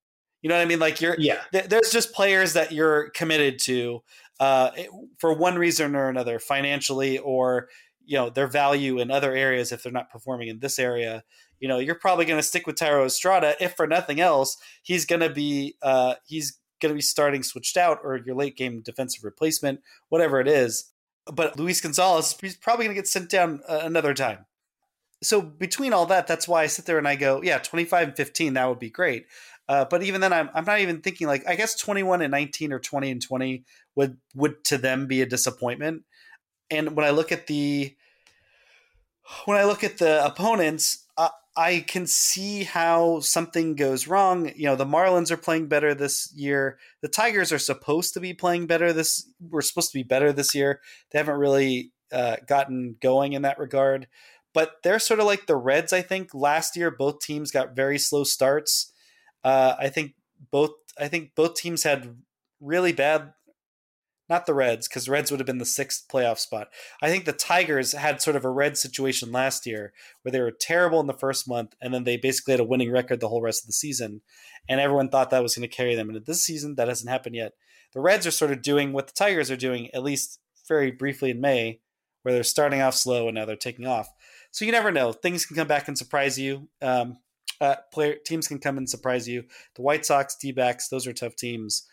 [0.44, 0.80] You know what I mean?
[0.80, 1.39] Like you're, yeah.
[1.52, 4.04] Th- there's just players that you're committed to
[4.40, 4.72] uh,
[5.18, 7.70] for one reason or another, financially or
[8.06, 11.24] you know their value in other areas if they're not performing in this area.
[11.60, 15.06] You know, you're probably going to stick with Thairo Estrada if for nothing else, he's
[15.06, 18.82] going to be uh, he's going to be starting switched out or your late game
[18.82, 19.80] defensive replacement,
[20.10, 20.94] whatever it is
[21.32, 24.46] but Luis Gonzalez, he's probably going to get sent down uh, another time.
[25.22, 28.18] So between all that, that's why I sit there and I go, yeah, 25 and
[28.18, 29.26] 15, that would be great.
[29.68, 32.74] Uh, but even then, I'm, I'm not even thinking like, I guess 21 and 19
[32.74, 33.64] or 20 and 20
[33.95, 36.03] would, would to them be a disappointment.
[36.70, 37.95] And when I look at the,
[39.45, 41.03] when I look at the opponents,
[41.55, 44.51] I can see how something goes wrong.
[44.55, 46.80] You know, the Marlins are playing better this year.
[47.01, 49.30] The Tigers are supposed to be playing better this.
[49.39, 50.82] We're supposed to be better this year.
[51.11, 54.07] They haven't really uh, gotten going in that regard,
[54.53, 55.93] but they're sort of like the Reds.
[55.93, 58.91] I think last year both teams got very slow starts.
[59.44, 60.14] Uh, I think
[60.52, 60.72] both.
[61.00, 62.18] I think both teams had
[62.60, 63.34] really bad
[64.30, 66.70] not the Reds, because Reds would have been the sixth playoff spot.
[67.02, 70.52] I think the Tigers had sort of a red situation last year where they were
[70.52, 73.41] terrible in the first month and then they basically had a winning record the whole
[73.41, 74.22] rest of the season.
[74.70, 76.76] And everyone thought that was going to carry them into this season.
[76.76, 77.52] That hasn't happened yet.
[77.94, 81.32] The Reds are sort of doing what the Tigers are doing, at least very briefly
[81.32, 81.82] in May,
[82.22, 84.08] where they're starting off slow and now they're taking off.
[84.52, 85.12] So you never know.
[85.12, 86.70] Things can come back and surprise you.
[86.82, 87.18] Um,
[87.62, 89.44] uh, player teams can come and surprise you.
[89.76, 91.88] The White Sox, D backs, those are tough teams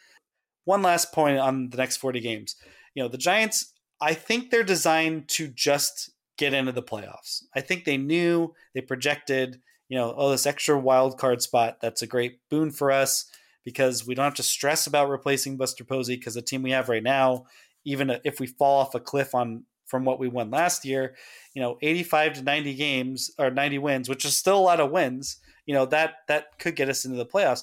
[0.65, 2.57] one last point on the next 40 games.
[2.95, 7.43] You know, the Giants, I think they're designed to just get into the playoffs.
[7.55, 12.03] I think they knew, they projected, you know, oh, this extra wild card spot, that's
[12.03, 13.27] a great boon for us
[13.65, 16.89] because we don't have to stress about replacing Buster Posey because the team we have
[16.89, 17.47] right now,
[17.85, 21.17] even if we fall off a cliff on from what we won last year,
[21.53, 24.91] you know, 85 to 90 games or 90 wins, which is still a lot of
[24.91, 27.63] wins, you know, that that could get us into the playoffs.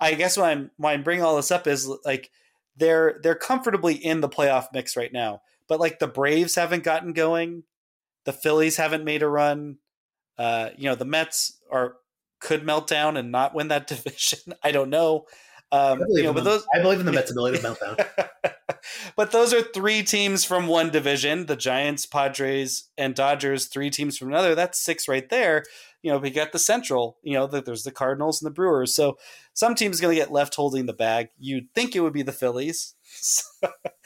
[0.00, 2.30] I guess why I'm why I'm bringing all this up is like
[2.76, 5.42] they're they're comfortably in the playoff mix right now.
[5.68, 7.62] But like the Braves haven't gotten going,
[8.24, 9.78] the Phillies haven't made a run.
[10.36, 11.96] Uh, you know, the Mets are
[12.40, 14.54] could melt down and not win that division.
[14.64, 15.26] I don't know.
[15.72, 17.96] Um, you know, but those I believe in the Mets' ability to melt down.
[19.16, 23.66] but those are three teams from one division: the Giants, Padres, and Dodgers.
[23.66, 24.54] Three teams from another.
[24.54, 25.64] That's six right there
[26.02, 28.94] you know, we got the Central, you know, that there's the Cardinals and the Brewers.
[28.94, 29.18] So
[29.52, 31.28] some team's going to get left holding the bag.
[31.38, 32.94] You'd think it would be the Phillies.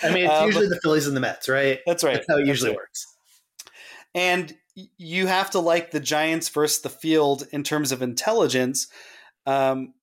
[0.03, 1.81] I mean, it's um, usually the Phillies and the Mets, right?
[1.87, 2.15] That's right.
[2.15, 2.79] That's how it usually right.
[2.79, 3.07] works.
[4.15, 4.57] And
[4.97, 8.89] you have to like the Giants versus the field in terms of intelligence.
[9.47, 9.95] Um,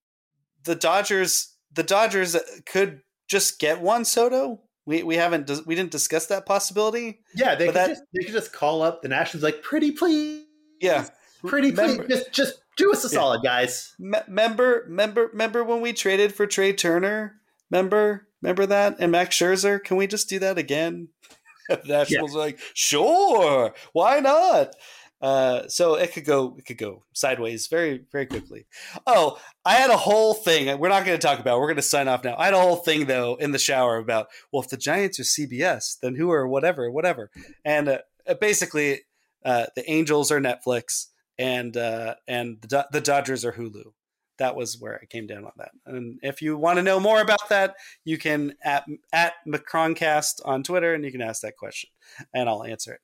[0.64, 2.36] the Dodgers, the Dodgers
[2.66, 4.62] could just get Juan Soto.
[4.86, 7.20] We, we haven't we didn't discuss that possibility.
[7.36, 10.46] Yeah, they could that, just they could just call up the Nationals like pretty please.
[10.82, 11.06] Yeah,
[11.48, 13.20] Pretty please, just just do us a yeah.
[13.20, 13.96] solid, guys.
[14.00, 17.36] member, member, member when we traded for Trea Turner.
[17.70, 19.84] Remember, remember that and Max Scherzer.
[19.84, 21.10] Can we just do that again?
[21.70, 22.38] the Nationals yeah.
[22.38, 24.76] are like, sure, why not?
[25.22, 28.66] Uh, so it could go it could go sideways very very quickly.
[29.06, 30.80] Oh, I had a whole thing.
[30.80, 31.60] We're not going to talk about.
[31.60, 32.36] We're going to sign off now.
[32.38, 35.24] I had a whole thing though in the shower about well, if the Giants are
[35.24, 37.30] CBS, then who are whatever, whatever.
[37.64, 38.00] And uh,
[38.40, 39.02] basically,
[39.46, 41.08] uh, the Angels are Netflix,
[41.38, 43.94] and uh, and the, the Dodgers are Hulu.
[44.38, 45.72] That was where I came down on that.
[45.86, 50.64] And if you want to know more about that, you can at at Macroncast on
[50.64, 51.92] Twitter, and you can ask that question,
[52.34, 53.02] and I'll answer it.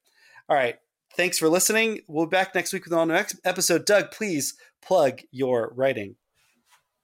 [0.50, 0.78] All right.
[1.18, 2.02] Thanks for listening.
[2.08, 3.88] We'll be back next week with an all new episode.
[3.88, 4.54] Doug, please
[4.84, 6.16] plug your writing.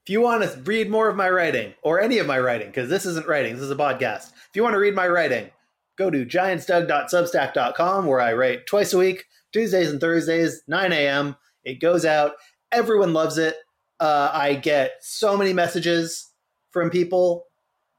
[0.05, 2.91] If you want to read more of my writing or any of my writing, because
[2.91, 4.29] this isn't writing, this is a podcast.
[4.29, 5.49] If you want to read my writing,
[5.97, 11.35] go to giantsdoug.substack.com where I write twice a week, Tuesdays and Thursdays, 9 a.m.
[11.63, 12.33] It goes out.
[12.71, 13.55] Everyone loves it.
[13.99, 16.29] Uh, I get so many messages
[16.69, 17.45] from people.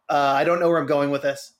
[0.09, 1.54] Uh, I don't know where I'm going with this.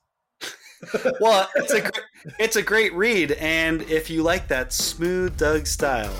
[1.21, 1.91] Well, it's a
[2.39, 6.15] it's a great read, and if you like that smooth Doug style,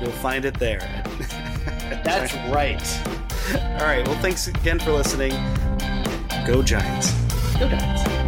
[0.00, 0.80] you'll find it there.
[2.04, 2.80] That's right.
[3.80, 4.06] All right.
[4.06, 5.32] Well, thanks again for listening.
[6.46, 7.12] Go Giants.
[7.58, 8.19] Go Giants.